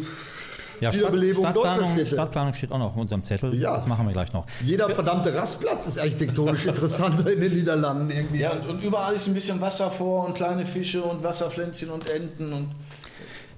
[0.80, 2.06] Ja, Stadt, Stadtplanung.
[2.06, 3.54] Stadtplanung steht auch noch auf unserem Zettel.
[3.54, 3.74] Ja.
[3.74, 4.46] Das machen wir gleich noch.
[4.64, 8.40] Jeder verdammte Rastplatz ist architektonisch interessanter in den Niederlanden irgendwie.
[8.40, 12.08] Ja, und, und überall ist ein bisschen Wasser vor und kleine Fische und Wasserpflänzchen und
[12.08, 12.70] Enten und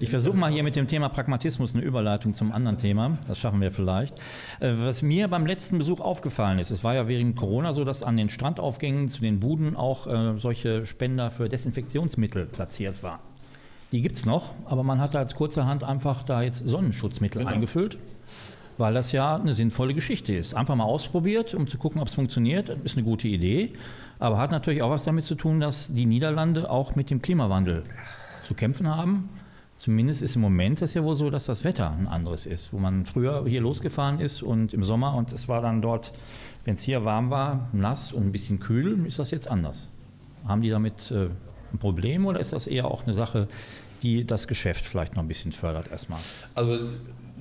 [0.02, 3.18] Ich versuche mal hier mit dem Thema Pragmatismus eine Überleitung zum anderen Thema.
[3.28, 4.18] Das schaffen wir vielleicht.
[4.58, 8.02] Äh, Was mir beim letzten Besuch aufgefallen ist, es war ja während Corona so, dass
[8.02, 13.20] an den Strandaufgängen zu den Buden auch äh, solche Spender für Desinfektionsmittel platziert waren.
[13.92, 17.96] Die gibt es noch, aber man hat als kurzerhand einfach da jetzt Sonnenschutzmittel eingefüllt,
[18.78, 20.56] weil das ja eine sinnvolle Geschichte ist.
[20.56, 23.74] Einfach mal ausprobiert, um zu gucken, ob es funktioniert, ist eine gute Idee,
[24.18, 27.84] aber hat natürlich auch was damit zu tun, dass die Niederlande auch mit dem Klimawandel
[28.42, 29.28] zu kämpfen haben.
[29.82, 32.78] Zumindest ist im Moment es ja wohl so, dass das Wetter ein anderes ist, wo
[32.78, 36.12] man früher hier losgefahren ist und im Sommer und es war dann dort,
[36.64, 39.88] wenn es hier warm war, nass und ein bisschen kühl, ist das jetzt anders.
[40.46, 41.30] Haben die damit äh,
[41.72, 43.48] ein Problem oder ist das eher auch eine Sache,
[44.04, 46.20] die das Geschäft vielleicht noch ein bisschen fördert erstmal?
[46.54, 46.78] Also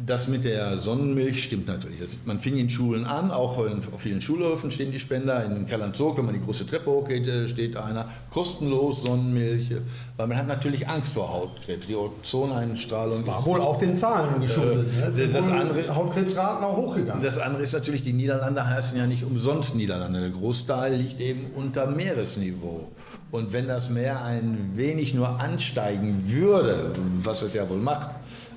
[0.06, 2.00] das mit der Sonnenmilch stimmt natürlich.
[2.00, 5.46] Das, man fing in Schulen an, auch in, auf vielen Schulhöfen stehen die Spender.
[5.46, 8.06] In Kalanzog, wenn man die große Treppe hochgeht, äh, steht einer.
[8.32, 9.76] Kostenlos Sonnenmilch, äh,
[10.18, 11.88] weil man hat natürlich Angst vor Hautkrebs.
[11.88, 14.88] Die Ozoneinstrahlung War ist wohl auch den Zahlen geschuldet.
[15.02, 15.12] Äh, ne?
[15.12, 17.24] Sind das andere- Hautkrebsraten auch hochgegangen.
[17.24, 20.20] Das andere ist natürlich, die Niederlande heißen ja nicht umsonst Niederlande.
[20.22, 22.90] Der Großteil liegt eben unter Meeresniveau.
[23.32, 26.92] Und wenn das Meer ein wenig nur ansteigen würde,
[27.24, 28.10] was es ja wohl macht,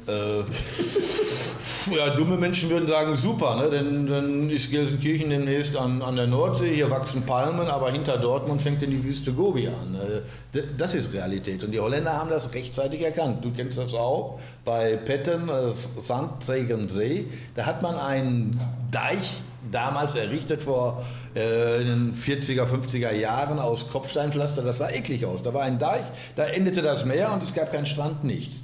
[0.06, 3.70] äh, ja, dumme Menschen würden sagen, super, ne?
[3.70, 8.62] denn dann ist Gelsenkirchen demnächst an, an der Nordsee, hier wachsen Palmen, aber hinter Dortmund
[8.62, 9.98] fängt dann die Wüste Gobi an.
[10.54, 13.44] D- Das ist Realität und die Holländer haben das rechtzeitig erkannt.
[13.44, 18.58] Du kennst das auch bei Petten, äh, Sandträgensee, da hat man einen
[18.90, 21.04] Deich damals errichtet vor
[21.36, 25.42] äh, in den 40er, 50er Jahren aus Kopfsteinpflaster, das sah eklig aus.
[25.42, 26.04] Da war ein Deich,
[26.36, 28.62] da endete das Meer und es gab keinen Strand, nichts.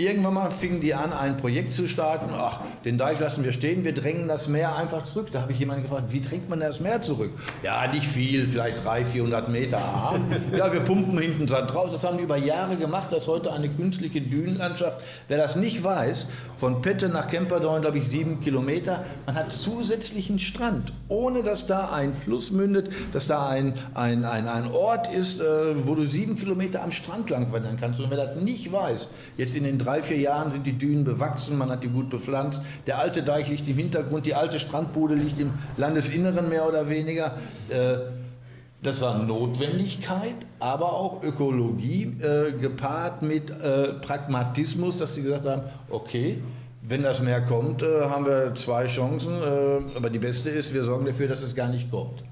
[0.00, 2.32] Irgendwann mal fingen die an, ein Projekt zu starten.
[2.32, 5.30] Ach, den Deich lassen wir stehen, wir drängen das Meer einfach zurück.
[5.32, 7.32] Da habe ich jemanden gefragt, wie drängt man das Meer zurück?
[7.64, 9.78] Ja, nicht viel, vielleicht 300, 400 Meter.
[9.78, 10.20] Aha.
[10.56, 11.88] Ja, wir pumpen hinten Sand raus.
[11.90, 13.08] Das haben die über Jahre gemacht.
[13.10, 15.00] Das ist heute eine künstliche Dünenlandschaft.
[15.26, 19.04] Wer das nicht weiß, von Pette nach Kemperdorn, glaube ich, sieben Kilometer.
[19.26, 24.46] Man hat zusätzlichen Strand, ohne dass da ein Fluss mündet, dass da ein, ein, ein,
[24.46, 25.44] ein Ort ist, äh,
[25.88, 27.98] wo du sieben Kilometer am Strand lang wandern kannst.
[27.98, 31.56] Und wer das nicht weiß, jetzt in den drei, vier Jahren sind die Dünen bewachsen,
[31.56, 32.62] man hat die gut bepflanzt.
[32.86, 37.38] Der alte Deich liegt im Hintergrund, die alte Strandbude liegt im Landesinneren mehr oder weniger.
[37.70, 37.98] Äh,
[38.82, 45.62] das war Notwendigkeit, aber auch Ökologie äh, gepaart mit äh, Pragmatismus, dass sie gesagt haben,
[45.88, 46.42] okay,
[46.82, 49.32] wenn das Meer kommt, haben wir zwei Chancen,
[49.94, 52.24] aber die beste ist, wir sorgen dafür, dass es gar nicht kommt.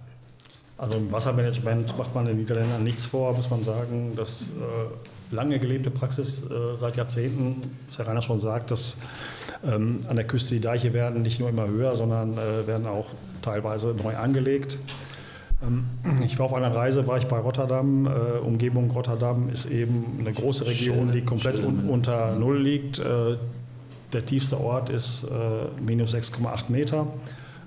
[0.79, 4.13] Also im Wassermanagement macht man den Niederländern nichts vor, muss man sagen.
[4.17, 8.97] Das äh, lange gelebte Praxis äh, seit Jahrzehnten, was Herr Rainer schon sagt, dass
[9.67, 13.07] ähm, an der Küste die Deiche werden nicht nur immer höher, sondern äh, werden auch
[13.43, 14.79] teilweise neu angelegt.
[15.63, 15.85] Ähm,
[16.25, 18.07] ich war auf einer Reise, war ich bei Rotterdam.
[18.07, 22.99] Äh, Umgebung Rotterdam ist eben eine große Region, die komplett un unter Null liegt.
[22.99, 23.37] Äh,
[24.13, 27.07] der tiefste Ort ist äh, minus 6,8 Meter.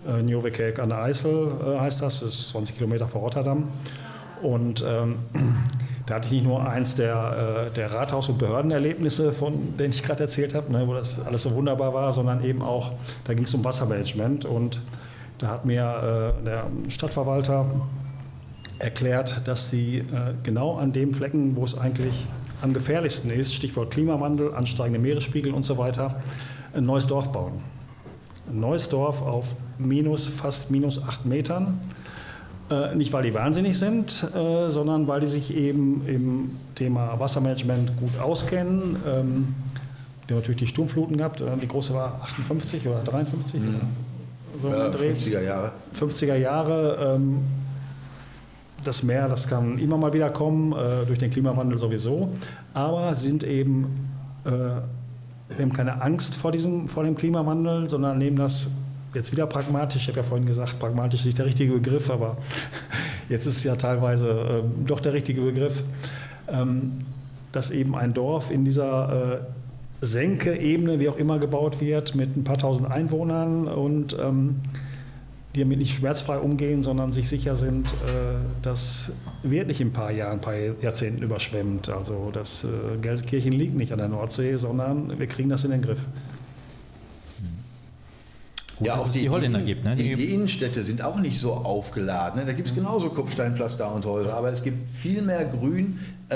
[0.08, 3.70] Äh, Nieuwekerk an der Eifel äh, heißt das, das ist 20 Kilometer vor Rotterdam.
[4.42, 5.16] Und ähm,
[6.10, 10.02] da hatte ich nicht nur eins der, äh, der Rathaus- und Behördenerlebnisse, von denen ich
[10.02, 12.94] gerade erzählt habe, ne, wo das alles so wunderbar war, sondern eben auch,
[13.26, 14.44] da ging es um Wassermanagement.
[14.44, 14.82] Und
[15.38, 17.68] da hat mir äh, der Stadtverwalter
[18.80, 20.04] erklärt, dass sie äh,
[20.42, 22.26] genau an dem Flecken, wo es eigentlich
[22.64, 26.20] am gefährlichsten ist, Stichwort Klimawandel, ansteigende Meeresspiegel und so weiter,
[26.74, 27.62] ein neues Dorf bauen.
[28.50, 31.80] Ein neues Dorf auf minus, fast minus acht Metern.
[32.70, 37.98] Äh, nicht, weil die wahnsinnig sind, äh, sondern weil die sich eben im Thema Wassermanagement
[37.98, 38.96] gut auskennen.
[39.08, 39.56] Ähm,
[40.28, 41.42] die haben natürlich die Sturmfluten gehabt.
[41.42, 43.60] Äh, die große war 58 oder 53.
[43.60, 43.82] Mhm.
[44.62, 45.72] So ja, 50er Jahre.
[46.00, 47.16] 50er Jahre.
[47.16, 47.40] Ähm,
[48.84, 52.30] das Meer, das kann immer mal wieder kommen, äh, durch den Klimawandel sowieso.
[52.74, 54.10] Aber sind eben,
[54.46, 54.82] äh, wir
[55.60, 58.72] haben keine Angst vor, diesem, vor dem Klimawandel, sondern nehmen das
[59.14, 60.04] jetzt wieder pragmatisch.
[60.04, 62.38] Ich habe ja vorhin gesagt, pragmatisch ist nicht der richtige Begriff, aber
[63.30, 65.84] jetzt ist es ja teilweise äh, doch der richtige Begriff,
[66.48, 67.00] ähm,
[67.52, 69.42] dass eben ein Dorf in dieser
[70.02, 74.62] äh, Senke, Ebene, wie auch immer gebaut wird, mit ein paar tausend Einwohnern und ähm,
[75.56, 79.94] die damit nicht schmerzfrei umgehen, sondern sich sicher sind, äh, das wird nicht in ein
[79.94, 81.90] paar Jahren, ein paar Jahrzehnten überschwemmt.
[81.90, 85.82] Also das äh, Gelsenkirchen liegt nicht an der Nordsee, sondern wir kriegen das in den
[85.82, 86.08] Griff.
[88.82, 89.84] Ja, auch die, die Holländer gibt.
[89.84, 89.96] Ne?
[89.96, 92.40] Die, die, Innenstädte sind auch nicht so aufgeladen.
[92.40, 92.46] Ne?
[92.46, 96.00] Da gibt es genauso Kopfsteinpflaster und Häuser, aber es gibt viel mehr Grün,
[96.30, 96.36] äh,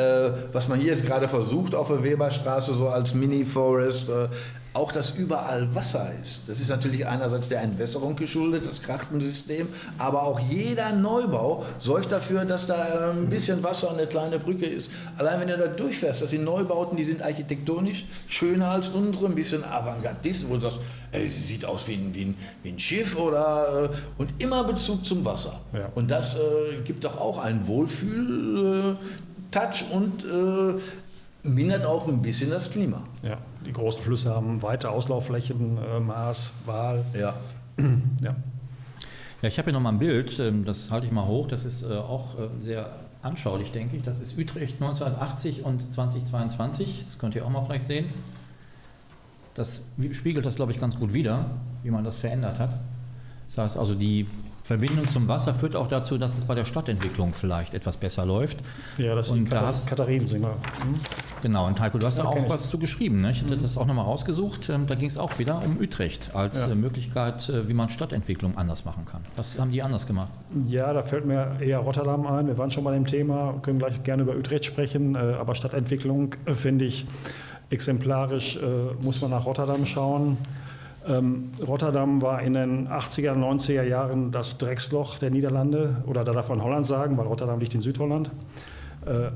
[0.51, 4.09] was man hier jetzt gerade versucht auf der Weberstraße so als Mini-Forest.
[4.09, 4.27] Äh,
[4.73, 6.41] auch dass überall Wasser ist.
[6.47, 9.67] Das ist natürlich einerseits der Entwässerung geschuldet, das Krachtensystem,
[9.97, 14.39] aber auch jeder Neubau sorgt dafür, dass da ähm, ein bisschen Wasser und eine kleine
[14.39, 14.89] Brücke ist.
[15.17, 19.35] Allein wenn du da durchfährst, das sind Neubauten, die sind architektonisch schöner als unsere, ein
[19.35, 22.79] bisschen avantgardist, wo du sagst, ey, sie sieht aus wie ein, wie ein, wie ein
[22.79, 25.59] Schiff oder äh, und immer Bezug zum Wasser.
[25.71, 25.89] Ja.
[25.93, 28.97] Und das äh, gibt doch auch einen Wohlfühl.
[29.51, 30.81] Touch und äh,
[31.43, 33.03] mindert auch ein bisschen das Klima.
[33.21, 37.03] Ja, die großen Flüsse haben weite Auslaufflächen, äh, Maas, Waal.
[37.13, 37.35] Ja.
[38.21, 38.35] ja.
[39.41, 41.83] Ja, ich habe hier nochmal ein Bild, ähm, das halte ich mal hoch, das ist
[41.83, 42.91] äh, auch äh, sehr
[43.21, 44.03] anschaulich, denke ich.
[44.03, 48.05] Das ist Utrecht 1980 und 2022, das könnt ihr auch mal vielleicht sehen.
[49.53, 49.81] Das
[50.13, 51.51] spiegelt das, glaube ich, ganz gut wider,
[51.83, 52.79] wie man das verändert hat.
[53.47, 54.27] Das heißt also, die
[54.77, 58.57] Verbindung zum Wasser führt auch dazu, dass es bei der Stadtentwicklung vielleicht etwas besser läuft.
[58.97, 60.49] Ja, das ist und Katha hast, Katharinensinger.
[60.49, 60.95] Hm?
[61.41, 63.21] Genau, und Heiko, du hast ja, da auch was zu geschrieben.
[63.21, 63.31] Ne?
[63.31, 63.61] Ich hatte mhm.
[63.61, 64.69] das auch nochmal rausgesucht.
[64.69, 66.71] Ähm, da ging es auch wieder um Utrecht als ja.
[66.71, 69.21] Äh, Möglichkeit, äh, wie man Stadtentwicklung anders machen kann.
[69.35, 70.29] Was haben die anders gemacht?
[70.67, 72.47] Ja, da fällt mir eher Rotterdam ein.
[72.47, 75.15] Wir waren schon bei dem Thema, können gleich gerne über Utrecht sprechen.
[75.15, 77.05] Äh, aber Stadtentwicklung finde ich
[77.69, 78.59] exemplarisch,
[79.01, 80.37] muss man nach Rotterdam schauen.
[81.07, 86.49] Ähm, Rotterdam war in den 80er, 90er Jahren das Drecksloch der Niederlande oder da darf
[86.49, 88.31] man Holland sagen, weil Rotterdam liegt in Südholland.
[89.05, 89.29] Äh,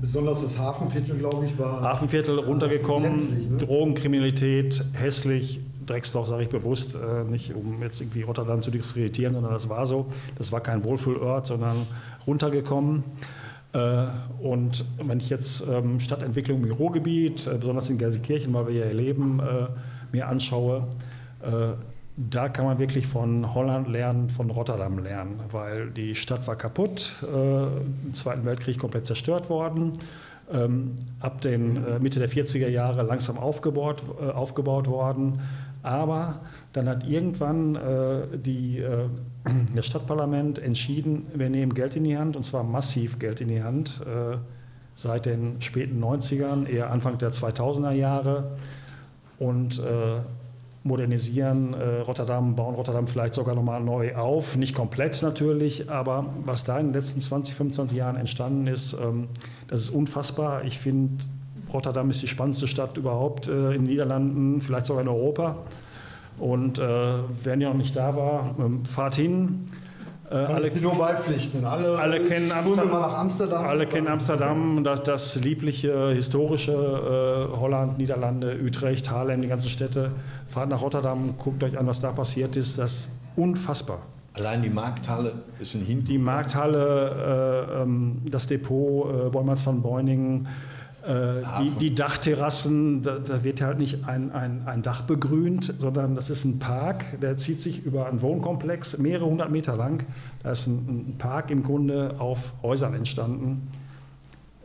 [0.00, 1.82] Besonders das Hafenviertel, glaube ich, war.
[1.82, 3.58] Hafenviertel runtergekommen, ne?
[3.58, 9.52] Drogenkriminalität, hässlich, Drecksloch sage ich bewusst, äh, nicht um jetzt irgendwie Rotterdam zu diskreditieren, sondern
[9.52, 10.06] das war so.
[10.36, 11.86] Das war kein Wohlfühlort, sondern
[12.26, 13.02] runtergekommen.
[13.72, 14.04] Äh,
[14.40, 18.94] und wenn ich jetzt ähm, Stadtentwicklung im Ruhrgebiet, äh, besonders in Gelsenkirchen, weil wir hier
[18.94, 19.66] leben, äh,
[20.12, 20.86] mir anschaue,
[21.42, 21.74] äh,
[22.18, 27.12] da kann man wirklich von Holland lernen, von Rotterdam lernen, weil die Stadt war kaputt,
[27.22, 29.92] äh, im Zweiten Weltkrieg komplett zerstört worden,
[30.52, 35.40] ähm, ab den äh, Mitte der 40er Jahre langsam aufgebaut, äh, aufgebaut worden,
[35.84, 36.40] aber
[36.72, 39.06] dann hat irgendwann äh, die, äh,
[39.76, 43.62] das Stadtparlament entschieden, wir nehmen Geld in die Hand, und zwar massiv Geld in die
[43.62, 44.02] Hand,
[44.94, 48.56] seit den späten 90ern, eher Anfang der 2000er Jahre
[49.38, 50.20] und äh,
[50.84, 54.56] modernisieren äh, Rotterdam, bauen Rotterdam vielleicht sogar nochmal neu auf.
[54.56, 59.28] Nicht komplett natürlich, aber was da in den letzten 20, 25 Jahren entstanden ist, ähm,
[59.68, 60.64] das ist unfassbar.
[60.64, 61.24] Ich finde,
[61.72, 65.56] Rotterdam ist die spannendste Stadt überhaupt äh, in den Niederlanden, vielleicht sogar in Europa.
[66.38, 66.82] Und äh,
[67.42, 69.68] wer noch nicht da war, ähm, fahrt hin.
[70.30, 71.64] Äh, alle, nur beipflichten.
[71.64, 72.92] Alle, alle kennen Amsterdam.
[72.92, 73.64] Amsterdam.
[73.64, 80.12] Alle kennen Amsterdam, das, das liebliche, historische äh, Holland, Niederlande, Utrecht, Haarlem, die ganzen Städte.
[80.48, 82.78] Fahrt nach Rotterdam, guckt euch an, was da passiert ist.
[82.78, 84.00] Das ist unfassbar.
[84.34, 86.08] Allein die Markthalle ist ein Hintergrund.
[86.08, 90.48] Die Markthalle, äh, ähm, das Depot äh, Bollmanns von Beuningen äh,
[91.06, 96.28] die, die, Dachterrassen, da, da, wird halt nicht ein, ein, ein, Dach begrünt, sondern das
[96.28, 100.04] ist ein Park, der zieht sich über einen Wohnkomplex, mehrere hundert Meter lang.
[100.42, 103.70] Da ist ein, ein Park im Grunde auf Häusern entstanden.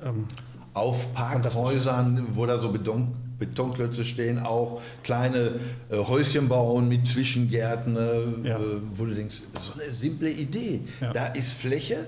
[0.04, 0.26] Ähm,
[0.74, 5.60] auf Parkhäusern, wo da so Beton, Betonklötze stehen, auch kleine
[5.90, 8.60] äh, Häuschen bauen mit Zwischengärten, äh, ja.
[8.96, 10.82] wo du denkst, so eine simple Idee.
[11.02, 11.14] Ja.
[11.14, 12.08] Da ist Fläche.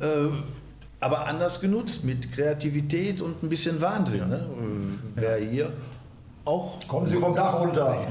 [0.00, 0.06] Äh,
[1.00, 4.28] aber anders genutzt, mit Kreativität und ein bisschen Wahnsinn.
[4.28, 4.46] Ne?
[5.14, 5.72] Wer hier
[6.48, 6.78] auch.
[6.88, 7.96] Kommen Sie vom Dach runter.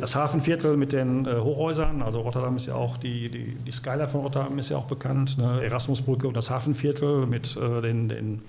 [0.00, 4.08] Das Hafenviertel mit den äh, Hochhäusern, also Rotterdam ist ja auch, die, die, die Skyline
[4.08, 5.60] von Rotterdam ist ja auch bekannt, ne?
[5.62, 8.42] Erasmusbrücke und das Hafenviertel mit äh, den, den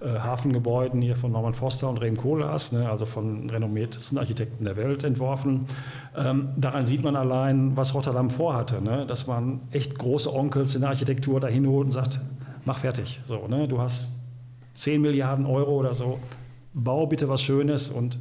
[0.00, 4.76] äh, Hafengebäuden hier von Norman Foster und Rehm Koolhaas, ne, also von renommiertesten Architekten der
[4.76, 5.66] Welt entworfen.
[6.16, 10.82] Ähm, daran sieht man allein, was Rotterdam vorhatte, ne, dass man echt große Onkels in
[10.82, 12.20] der Architektur dahin holt und sagt,
[12.64, 13.20] mach fertig.
[13.24, 14.08] So, ne, du hast
[14.74, 16.18] 10 Milliarden Euro oder so,
[16.72, 18.18] bau bitte was Schönes und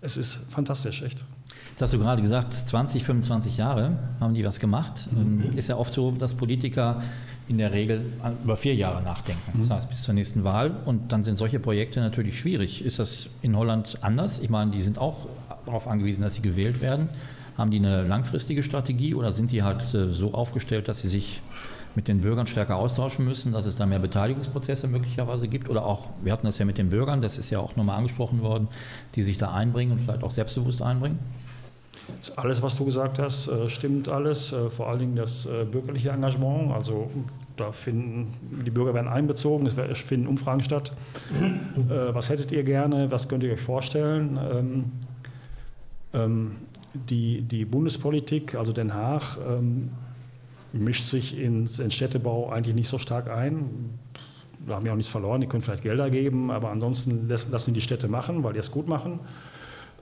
[0.00, 1.24] es ist fantastisch, echt.
[1.70, 5.08] Jetzt hast du gerade gesagt, 20, 25 Jahre haben die was gemacht.
[5.12, 5.56] Mhm.
[5.56, 7.02] Ist ja oft so, dass Politiker
[7.48, 8.04] in der Regel
[8.44, 9.58] über vier Jahre nachdenken.
[9.58, 9.72] Das mhm.
[9.74, 10.72] heißt, bis zur nächsten Wahl.
[10.84, 12.84] Und dann sind solche Projekte natürlich schwierig.
[12.84, 14.40] Ist das in Holland anders?
[14.40, 15.28] Ich meine, die sind auch
[15.66, 17.08] darauf angewiesen, dass sie gewählt werden.
[17.56, 21.42] Haben die eine langfristige Strategie oder sind die halt äh, so aufgestellt, dass sie sich
[21.98, 26.10] mit den Bürgern stärker austauschen müssen, dass es da mehr Beteiligungsprozesse möglicherweise gibt oder auch,
[26.22, 28.68] wir hatten das ja mit den Bürgern, das ist ja auch nochmal angesprochen worden,
[29.16, 31.18] die sich da einbringen und vielleicht auch selbstbewusst einbringen?
[32.36, 34.52] Alles, was du gesagt hast, äh, stimmt alles.
[34.52, 36.72] Äh, vor allen Dingen das äh, bürgerliche Engagement.
[36.72, 37.10] Also
[37.56, 38.32] da finden
[38.64, 40.92] die Bürger werden einbezogen, es finden Umfragen statt.
[42.12, 43.10] Was hättet ihr gerne?
[43.10, 44.38] Was könnt ihr euch vorstellen?
[44.52, 44.84] Ähm,
[46.14, 46.52] ähm,
[46.94, 49.90] die, die Bundespolitik, also Den Haag, ähm,
[50.72, 53.98] mischt sich ins, ins Städtebau eigentlich nicht so stark ein.
[54.66, 57.80] Da haben ja auch nichts verloren, die können vielleicht Gelder geben, aber ansonsten lassen die
[57.80, 59.20] Städte machen, weil die es gut machen.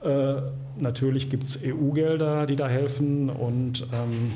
[0.03, 0.35] Äh,
[0.77, 4.33] natürlich gibt es EU-Gelder, die da helfen und ähm,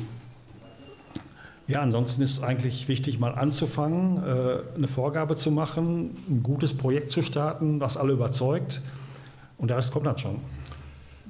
[1.68, 6.74] ja, ansonsten ist es eigentlich wichtig, mal anzufangen, äh, eine Vorgabe zu machen, ein gutes
[6.74, 8.82] Projekt zu starten, was alle überzeugt
[9.58, 10.40] und der Rest kommt dann schon.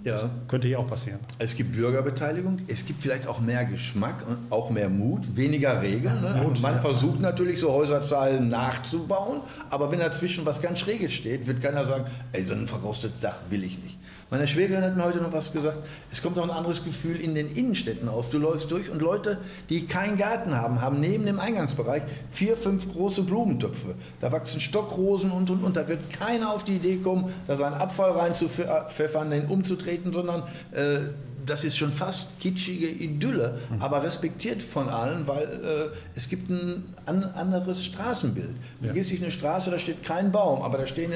[0.04, 0.14] Ja.
[0.14, 1.20] Das könnte hier auch passieren.
[1.38, 6.22] Es gibt Bürgerbeteiligung, es gibt vielleicht auch mehr Geschmack und auch mehr Mut, weniger Regeln.
[6.22, 6.43] Ne?
[6.45, 11.62] Und man versucht natürlich so Häuserzahlen nachzubauen, aber wenn dazwischen was ganz Schräges steht, wird
[11.62, 13.97] keiner sagen, ey, so ein verrostetes Dach will ich nicht.
[14.32, 15.79] Meine Schwägerin hat mir heute noch was gesagt.
[16.09, 18.29] Es kommt auch ein anderes Gefühl in den Innenstädten auf.
[18.29, 22.89] Du läufst durch und Leute, die keinen Garten haben, haben neben dem Eingangsbereich vier, fünf
[22.93, 23.95] große Blumentöpfe.
[24.21, 25.75] Da wachsen Stockrosen und und und.
[25.75, 31.09] Da wird keiner auf die Idee kommen, da seinen Abfall reinzupfeffern, den umzutreten, sondern äh,
[31.45, 33.82] das ist schon fast kitschige Idylle, mhm.
[33.82, 38.55] aber respektiert von allen, weil äh, es gibt ein an, anderes Straßenbild.
[38.79, 38.93] Du ja.
[38.93, 41.11] gehst durch eine Straße, da steht kein Baum, aber da stehen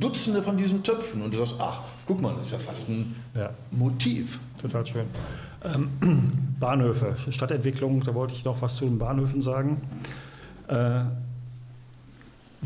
[0.00, 3.14] Dutzende von diesen Töpfen und du sagst, ach, guck mal, das ist ja fast ein
[3.34, 3.50] ja.
[3.70, 4.40] Motiv.
[4.60, 5.06] Total schön.
[5.62, 5.90] Ähm,
[6.60, 9.82] Bahnhöfe, Stadtentwicklung, da wollte ich noch was zu den Bahnhöfen sagen.
[10.68, 11.04] Äh,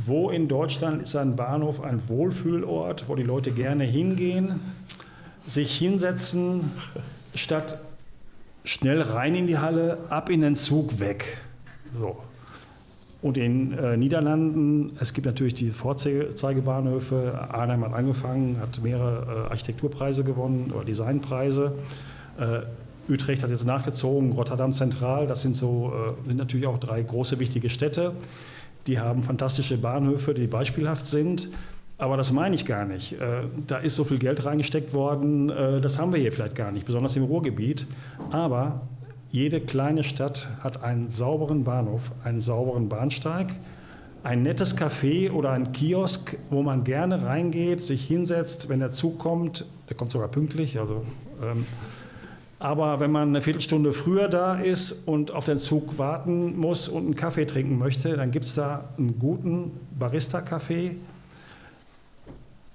[0.07, 4.61] wo in Deutschland ist ein Bahnhof ein Wohlfühlort, wo die Leute gerne hingehen,
[5.47, 6.71] sich hinsetzen,
[7.35, 7.81] statt
[8.65, 11.39] schnell rein in die Halle, ab in den Zug, weg.
[11.93, 12.19] So.
[13.21, 17.49] Und in äh, Niederlanden, es gibt natürlich die Vorzeigebahnhöfe.
[17.51, 21.73] Arnhem hat angefangen, hat mehrere äh, Architekturpreise gewonnen oder Designpreise.
[22.39, 27.03] Äh, Utrecht hat jetzt nachgezogen, Rotterdam Zentral, das sind so äh, sind natürlich auch drei
[27.03, 28.13] große wichtige Städte.
[28.87, 31.49] Die haben fantastische Bahnhöfe, die beispielhaft sind.
[31.97, 33.15] Aber das meine ich gar nicht.
[33.15, 36.71] Äh, da ist so viel Geld reingesteckt worden, äh, das haben wir hier vielleicht gar
[36.71, 37.87] nicht, besonders im Ruhrgebiet.
[38.31, 38.83] Aber
[39.31, 43.49] jede kleine Stadt hat einen sauberen Bahnhof, einen sauberen Bahnsteig,
[44.23, 49.19] ein nettes Café oder ein Kiosk, wo man gerne reingeht, sich hinsetzt, wenn der Zug
[49.19, 49.65] kommt.
[49.89, 50.79] Der kommt sogar pünktlich.
[50.79, 51.05] Also,
[51.43, 51.67] ähm,
[52.59, 57.05] aber wenn man eine Viertelstunde früher da ist und auf den Zug warten muss und
[57.05, 60.93] einen Kaffee trinken möchte, dann gibt es da einen guten Barista-Café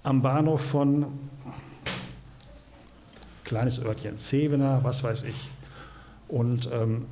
[0.03, 1.05] am Bahnhof von
[3.43, 5.49] kleines Örtchen, Zevener, was weiß ich.
[6.33, 7.05] Und ähm,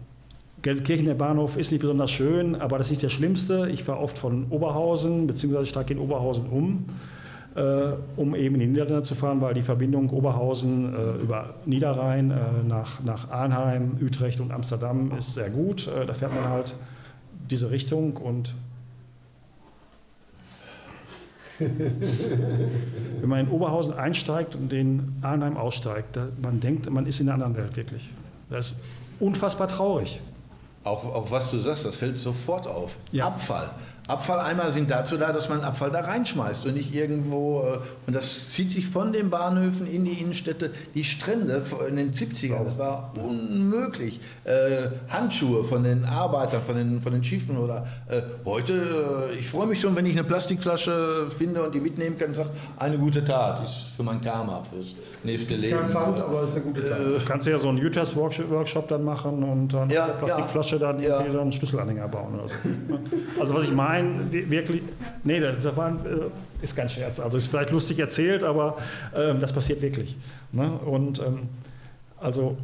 [0.64, 3.70] Gelsenkirchen, der Bahnhof, ist nicht besonders schön, aber das ist nicht der schlimmste.
[3.70, 6.86] Ich fahre oft von Oberhausen, beziehungsweise steige in Oberhausen um,
[7.54, 12.32] äh, um eben in die Niederlande zu fahren, weil die Verbindung Oberhausen äh, über Niederrhein
[12.32, 12.36] äh,
[12.68, 15.88] nach, nach Arnheim, Utrecht und Amsterdam ist sehr gut.
[15.88, 16.74] Äh, da fährt man halt
[17.52, 18.56] diese Richtung und
[21.60, 27.30] wenn man in Oberhausen einsteigt und in Arnheim aussteigt, da, man denkt, man ist in
[27.30, 28.10] einer anderen Welt wirklich.
[28.50, 28.82] Das
[29.22, 30.20] unfassbar traurig.
[30.84, 32.98] Auch, auch was du sagst, das fällt sofort auf.
[33.12, 33.28] Ja.
[33.28, 33.70] Abfall.
[34.08, 37.62] Abfalleimer sind dazu da, dass man Abfall da reinschmeißt und nicht irgendwo.
[37.62, 37.78] Äh,
[38.08, 40.72] und das zieht sich von den Bahnhöfen in die Innenstädte.
[40.96, 44.20] Die Strände in den 70ern, das war unmöglich.
[44.44, 49.68] Äh, Handschuhe von den Arbeitern, von den, von den Schiffen oder äh, heute, ich freue
[49.68, 53.24] mich schon, wenn ich eine Plastikflasche finde und die mitnehmen kann und sage, eine gute
[53.24, 55.80] Tat ist für mein Karma, fürs nächste Leben.
[55.80, 57.00] Kein Pfand, aber ist eine gute Tat.
[57.00, 60.80] Äh, kannst du ja so einen Utahs-Workshop dann machen und dann ja, eine Plastikflasche ja,
[60.80, 61.32] dann irgendwie ja.
[61.32, 62.56] so einen Schlüsselanhänger bauen oder so.
[63.40, 64.82] Also was ich meine, Nein, wirklich,
[65.26, 67.20] nee, das war, äh, ist kein Scherz.
[67.20, 68.78] Also ist vielleicht lustig erzählt, aber
[69.14, 70.16] ähm, das passiert wirklich.
[70.54, 70.72] Ne?
[70.72, 71.50] Und ähm,
[72.18, 72.56] also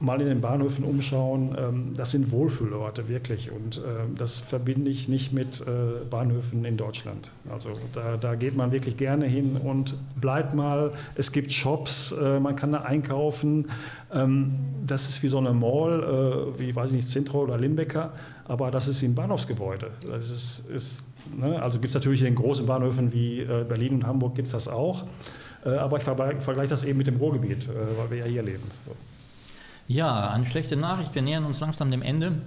[0.00, 1.56] mal in den Bahnhöfen umschauen.
[1.58, 6.76] Ähm, das sind Wohlfühlorte wirklich und ähm, das verbinde ich nicht mit äh, Bahnhöfen in
[6.76, 7.30] Deutschland.
[7.50, 10.92] Also da, da, geht man wirklich gerne hin und bleibt mal.
[11.14, 13.70] Es gibt Shops, äh, man kann da einkaufen.
[14.12, 14.54] Ähm,
[14.86, 18.12] das ist wie so eine Mall, äh, wie weiß ich nicht, Zintro oder Limbecker,
[18.50, 19.92] aber das ist im Bahnhofsgebäude.
[20.04, 21.02] Das ist, ist
[21.36, 21.62] ne?
[21.62, 25.04] Also gibt es natürlich in großen Bahnhöfen wie Berlin und Hamburg gibt es das auch.
[25.64, 28.64] Aber ich vergleiche das eben mit dem Ruhrgebiet, weil wir ja hier leben.
[29.86, 31.14] Ja, eine schlechte Nachricht.
[31.14, 32.42] Wir nähern uns langsam dem Ende.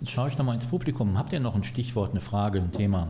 [0.00, 1.16] Jetzt schaue ich nochmal ins Publikum.
[1.16, 3.08] Habt ihr noch ein Stichwort, eine Frage, ein Thema?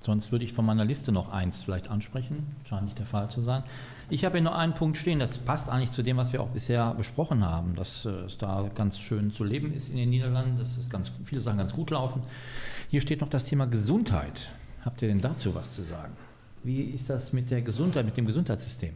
[0.00, 2.54] Sonst würde ich von meiner Liste noch eins vielleicht ansprechen.
[2.68, 3.62] Scheint nicht der Fall zu sein.
[4.10, 6.48] Ich habe hier noch einen Punkt stehen, das passt eigentlich zu dem, was wir auch
[6.48, 10.56] bisher besprochen haben, dass äh, es da ganz schön zu leben ist in den Niederlanden,
[10.56, 12.22] dass es ganz, viele Sachen ganz gut laufen.
[12.88, 14.48] Hier steht noch das Thema Gesundheit.
[14.82, 16.14] Habt ihr denn dazu was zu sagen?
[16.64, 18.94] Wie ist das mit der Gesundheit, mit dem Gesundheitssystem?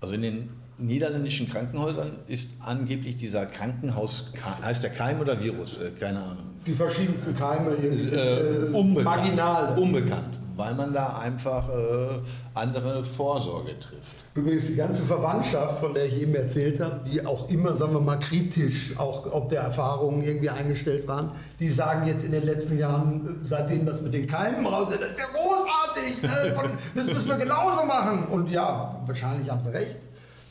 [0.00, 0.48] Also in den
[0.80, 5.78] niederländischen Krankenhäusern ist angeblich dieser Krankenhaus, heißt der Keim oder Virus?
[5.78, 6.50] Äh, keine Ahnung.
[6.66, 9.78] Die verschiedensten Keime, äh, äh, unbekannt, marginal.
[9.78, 12.18] Unbekannt, weil man da einfach äh,
[12.54, 14.16] andere Vorsorge trifft.
[14.34, 18.00] Übrigens die ganze Verwandtschaft, von der ich eben erzählt habe, die auch immer, sagen wir
[18.00, 22.78] mal, kritisch, auch ob der Erfahrungen irgendwie eingestellt waren, die sagen jetzt in den letzten
[22.78, 26.70] Jahren, seitdem das mit den Keimen raus ist, das ist ja großartig, ne?
[26.94, 28.26] das müssen wir genauso machen.
[28.30, 29.96] Und ja, wahrscheinlich haben sie recht.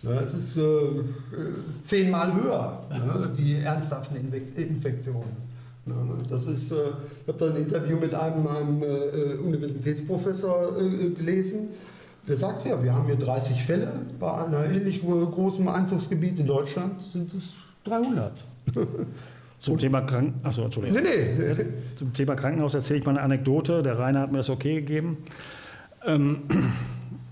[0.02, 0.62] Ja, es ist äh,
[1.84, 4.16] zehnmal höher, ne, die ernsthaften
[4.56, 5.50] Infektionen.
[5.86, 5.96] Ja,
[6.30, 10.74] das ist, äh, ich habe da ein Interview mit einem, einem äh, Universitätsprofessor
[11.18, 11.70] gelesen.
[12.28, 13.92] Der sagt ja, wir haben hier 30 Fälle.
[14.20, 17.50] Bei einem ähnlich großen Einzugsgebiet in Deutschland sind es
[17.86, 18.32] 300.
[19.58, 21.02] Zum Thema Kranken Achso, Entschuldigung.
[21.04, 21.66] Nee, nee.
[21.96, 23.84] Zum Thema Krankenhaus erzähle ich mal eine Anekdote.
[23.84, 25.18] Der Rainer hat mir das okay gegeben.
[26.06, 26.44] Ähm,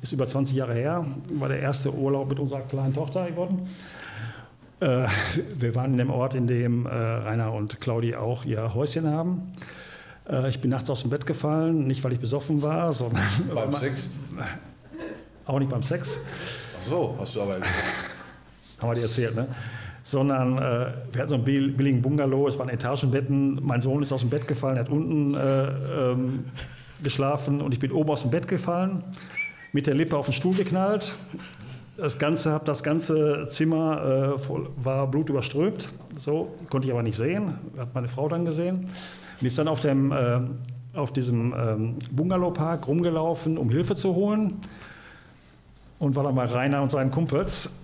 [0.07, 3.67] ist über 20 Jahre her, war der erste Urlaub mit unserer kleinen Tochter geworden.
[4.79, 5.07] Äh,
[5.55, 9.51] wir waren in dem Ort, in dem äh, Rainer und Claudi auch ihr Häuschen haben.
[10.29, 13.23] Äh, ich bin nachts aus dem Bett gefallen, nicht weil ich besoffen war, sondern.
[13.53, 14.09] Beim Sex?
[15.45, 16.21] Auch nicht beim Sex.
[16.83, 17.55] Ach so, hast du aber.
[18.81, 19.47] Haben wir dir erzählt, ne?
[20.03, 23.59] Sondern äh, wir hatten so einen billigen Bungalow, es waren Etagenbetten.
[23.61, 26.45] Mein Sohn ist aus dem Bett gefallen, er hat unten äh, ähm,
[27.03, 29.03] geschlafen und ich bin oben aus dem Bett gefallen
[29.77, 31.13] mit der Lippe auf den Stuhl geknallt.
[31.97, 35.87] Das ganze, das ganze Zimmer äh, voll, war blutüberströmt.
[36.15, 37.53] So konnte ich aber nicht sehen.
[37.77, 38.89] Hat meine Frau dann gesehen.
[39.39, 40.39] Und ist dann auf, dem, äh,
[40.95, 44.61] auf diesem ähm, Bungalowpark rumgelaufen, um Hilfe zu holen.
[45.99, 47.83] Und war dann bei Rainer und seinen Kumpels.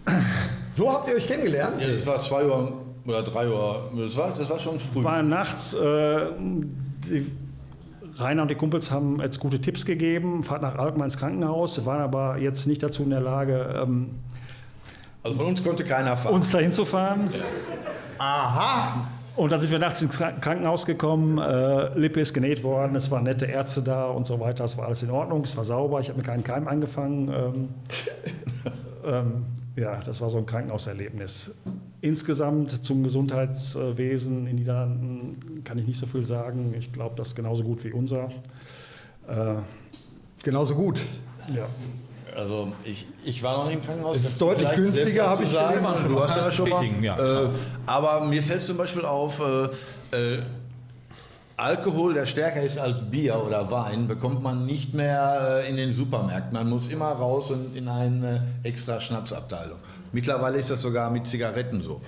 [0.73, 1.79] So habt ihr euch kennengelernt?
[1.79, 2.73] Ja, das war zwei Uhr
[3.05, 3.91] oder drei Uhr.
[3.95, 5.03] Das war, das war schon früh.
[5.03, 5.75] War nachts.
[5.75, 7.27] Äh, die,
[8.17, 12.01] Rainer und die Kumpels haben jetzt gute Tipps gegeben, fahrt nach Alkmaar ins Krankenhaus, waren
[12.01, 14.11] aber jetzt nicht dazu in der Lage, ähm,
[15.23, 16.35] also von uns konnte keiner fahren.
[16.35, 17.29] uns dahin zu fahren.
[18.17, 19.07] Aha!
[19.35, 23.23] Und dann sind wir nachts ins Krankenhaus gekommen, äh, Lippe ist genäht worden, es waren
[23.23, 26.09] nette Ärzte da und so weiter, es war alles in Ordnung, es war sauber, ich
[26.09, 27.29] habe mir keinen Keim angefangen.
[27.29, 27.69] Ähm,
[29.05, 29.45] ähm,
[29.75, 31.57] ja, das war so ein Krankenhauserlebnis.
[32.03, 36.75] Insgesamt zum Gesundheitswesen in Niederlanden kann ich nicht so viel sagen.
[36.77, 38.25] Ich glaube, das ist genauso gut wie unser.
[39.25, 39.55] Äh,
[40.43, 40.99] genauso gut.
[41.55, 41.65] Ja.
[42.35, 44.17] Also ich, ich war noch nie im Krankenhaus.
[44.17, 45.79] Es ist deutlich günstiger, habe ich sagen.
[46.09, 46.85] Du hast ja schon mal.
[47.01, 47.45] Ja.
[47.45, 47.49] Äh,
[47.85, 50.41] aber mir fällt zum Beispiel auf, äh, äh,
[51.55, 55.93] Alkohol, der stärker ist als Bier oder Wein, bekommt man nicht mehr äh, in den
[55.93, 56.51] Supermärkten.
[56.51, 59.77] Man muss immer raus und in eine extra Schnapsabteilung.
[60.13, 62.01] Mittlerweile ist das sogar mit Zigaretten so.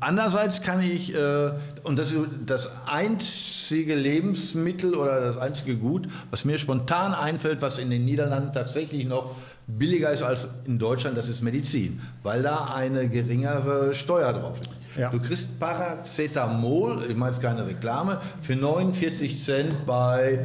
[0.00, 1.52] Andererseits kann ich, äh,
[1.84, 7.78] und das ist das einzige Lebensmittel oder das einzige Gut, was mir spontan einfällt, was
[7.78, 9.36] in den Niederlanden tatsächlich noch
[9.66, 14.70] billiger ist als in Deutschland, das ist Medizin, weil da eine geringere Steuer drauf ist.
[14.98, 15.10] Ja.
[15.10, 20.44] Du kriegst Paracetamol, ich meine jetzt keine Reklame, für 49 Cent bei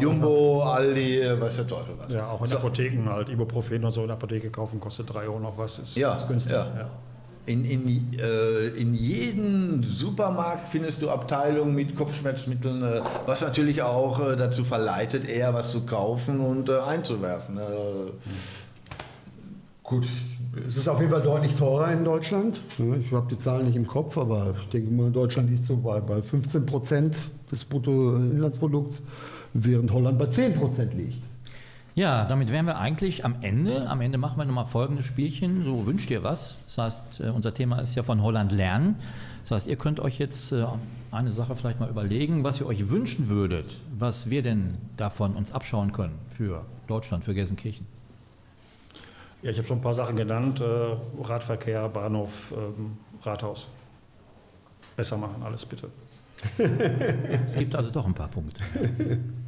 [0.00, 2.12] Jumbo, Aldi, weiß der Teufel was.
[2.12, 2.56] Ja, auch in so.
[2.56, 3.28] Apotheken halt.
[3.28, 5.80] Ibuprofen oder so in der Apotheke kaufen kostet 3 Euro noch was.
[5.80, 6.52] Ist, ja, ist günstig.
[6.52, 6.66] Ja.
[6.76, 6.90] ja.
[7.44, 14.20] In, in, äh, in jedem Supermarkt findest du Abteilungen mit Kopfschmerzmitteln, äh, was natürlich auch
[14.20, 17.58] äh, dazu verleitet, eher was zu kaufen und äh, einzuwerfen.
[17.58, 17.62] Äh.
[19.82, 20.06] Gut,
[20.68, 22.62] es ist auf jeden Fall deutlich teurer in Deutschland.
[22.78, 26.00] Ich habe die Zahlen nicht im Kopf, aber ich denke mal, Deutschland liegt so bei,
[26.00, 27.16] bei 15 Prozent
[27.50, 29.02] des Bruttoinlandsprodukts,
[29.54, 31.22] während Holland bei 10 Prozent liegt.
[31.94, 33.88] Ja, damit wären wir eigentlich am Ende.
[33.88, 35.62] Am Ende machen wir nochmal folgendes Spielchen.
[35.64, 36.56] So wünscht ihr was.
[36.64, 38.96] Das heißt, äh, unser Thema ist ja von Holland lernen.
[39.42, 40.64] Das heißt, ihr könnt euch jetzt äh,
[41.10, 45.52] eine Sache vielleicht mal überlegen, was ihr euch wünschen würdet, was wir denn davon uns
[45.52, 47.86] abschauen können für Deutschland, für Gelsenkirchen.
[49.42, 50.60] Ja, ich habe schon ein paar Sachen genannt.
[50.60, 53.68] Äh, Radverkehr, Bahnhof, ähm, Rathaus.
[54.96, 55.88] Besser machen, alles bitte.
[57.46, 58.62] Es gibt also doch ein paar Punkte.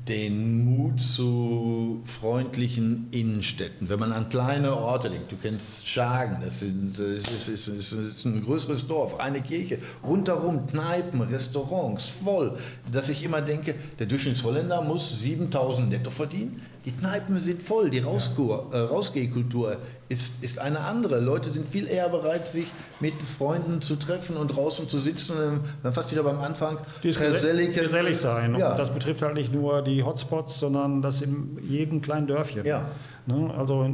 [0.09, 3.89] Den Mut zu freundlichen Innenstädten.
[3.89, 8.25] Wenn man an kleine Orte denkt, du kennst Schagen, das, sind, das, ist, ist, ist,
[8.25, 12.59] ein größeres Dorf, eine Kirche, rundherum Kneipen, Restaurants, voll,
[12.93, 18.01] dass ich immer denke, der Durchschnittsholländer muss 7000 netto verdienen die Kneipen sind voll, die
[18.01, 19.79] Rauskur, äh, Rausgehkultur
[20.11, 21.19] ist, ist eine andere.
[21.19, 22.67] Leute sind viel eher bereit, sich
[23.01, 25.61] mit Freunden zu treffen und draußen zu sitzen.
[25.83, 26.79] Dann fast wieder beim Anfang.
[27.01, 28.55] Gesellig, gesellig sein.
[28.57, 28.73] Ja.
[28.73, 32.67] Und das betrifft halt nicht nur die Hotspots, sondern das in jedem kleinen Dörfchen.
[32.67, 32.91] Ja.
[33.25, 33.53] Ne?
[33.57, 33.89] Also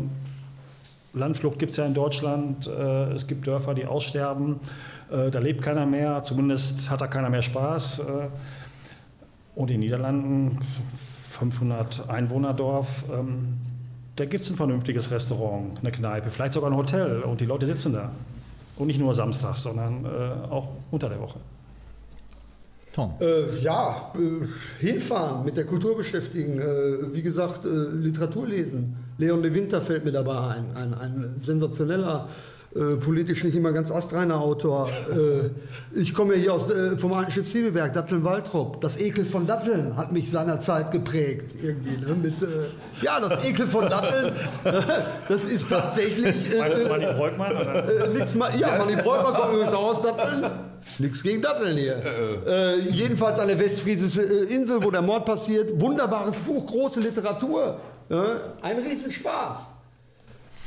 [1.12, 2.66] Landflucht gibt es ja in Deutschland.
[2.66, 4.58] Äh, es gibt Dörfer, die aussterben.
[5.12, 6.24] Äh, da lebt keiner mehr.
[6.24, 8.00] Zumindest hat da keiner mehr Spaß.
[8.00, 8.02] Äh,
[9.54, 10.58] und in den Niederlanden
[11.40, 13.58] 500 Einwohnerdorf, ähm,
[14.16, 17.66] da gibt es ein vernünftiges Restaurant, eine Kneipe, vielleicht sogar ein Hotel und die Leute
[17.66, 18.12] sitzen da.
[18.76, 20.08] Und nicht nur samstags, sondern äh,
[20.50, 21.38] auch unter der Woche.
[22.92, 23.14] Tom.
[23.20, 28.96] Äh, ja, äh, hinfahren, mit der Kultur beschäftigen, äh, wie gesagt, äh, Literatur lesen.
[29.16, 33.90] Leon de Winter fällt mir dabei ein, ein, ein sensationeller äh, politisch nicht immer ganz
[33.90, 34.88] astreiner Autor.
[34.88, 38.80] Äh, ich komme ja hier aus, äh, vom alten Schiffshebelwerk, Datteln-Waltrop.
[38.80, 41.56] Das Ekel von Datteln hat mich seinerzeit geprägt.
[41.60, 42.14] Irgendwie, ne?
[42.14, 42.46] Mit, äh,
[43.02, 44.32] ja, das Ekel von Datteln,
[45.28, 46.56] das ist tatsächlich...
[46.56, 47.52] Meinst du Manni Breukmann?
[48.14, 50.46] nix ja, Manni Breukmann kommt übrigens auch aus Datteln.
[50.98, 52.00] Nichts gegen Datteln hier.
[52.46, 55.78] Äh, jedenfalls an der westfriesischen Insel, wo der Mord passiert.
[55.80, 57.80] Wunderbares Buch, große Literatur.
[58.62, 59.72] ein Riesenspaß.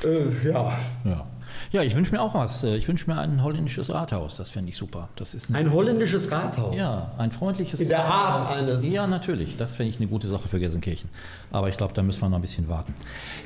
[0.03, 0.77] Äh, ja.
[1.05, 1.25] ja.
[1.74, 2.63] Ja, ich wünsche mir auch was.
[2.63, 4.36] Ich wünsche mir ein holländisches Rathaus.
[4.36, 5.09] Das fände ich super.
[5.15, 6.76] Das ist ein, ein holländisches Rathaus?
[6.76, 8.88] Ja, ein freundliches In der Art eines.
[8.88, 9.57] Ja, natürlich.
[9.57, 11.09] Das fände ich eine gute Sache für Gelsenkirchen.
[11.51, 12.93] Aber ich glaube, da müssen wir noch ein bisschen warten.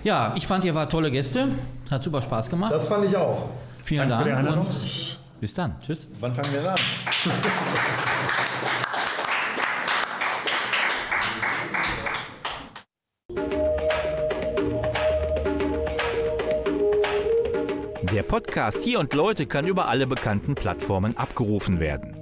[0.03, 1.47] Ja, ich fand, ihr wart tolle Gäste.
[1.89, 2.73] Hat super Spaß gemacht.
[2.73, 3.47] Das fand ich auch.
[3.85, 4.25] Vielen Dank.
[4.25, 4.67] Dank und
[5.39, 5.75] bis dann.
[5.81, 6.09] Tschüss.
[6.19, 6.77] Wann fangen wir an?
[18.17, 22.15] Der Podcast Hier und Leute kann über alle bekannten Plattformen abgerufen werden.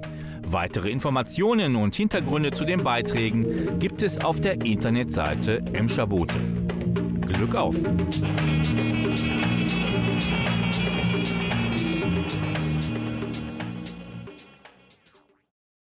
[0.46, 7.78] Weitere Informationen und Hintergründe zu den Beiträgen gibt es auf der Internetseite Emscher Glück auf!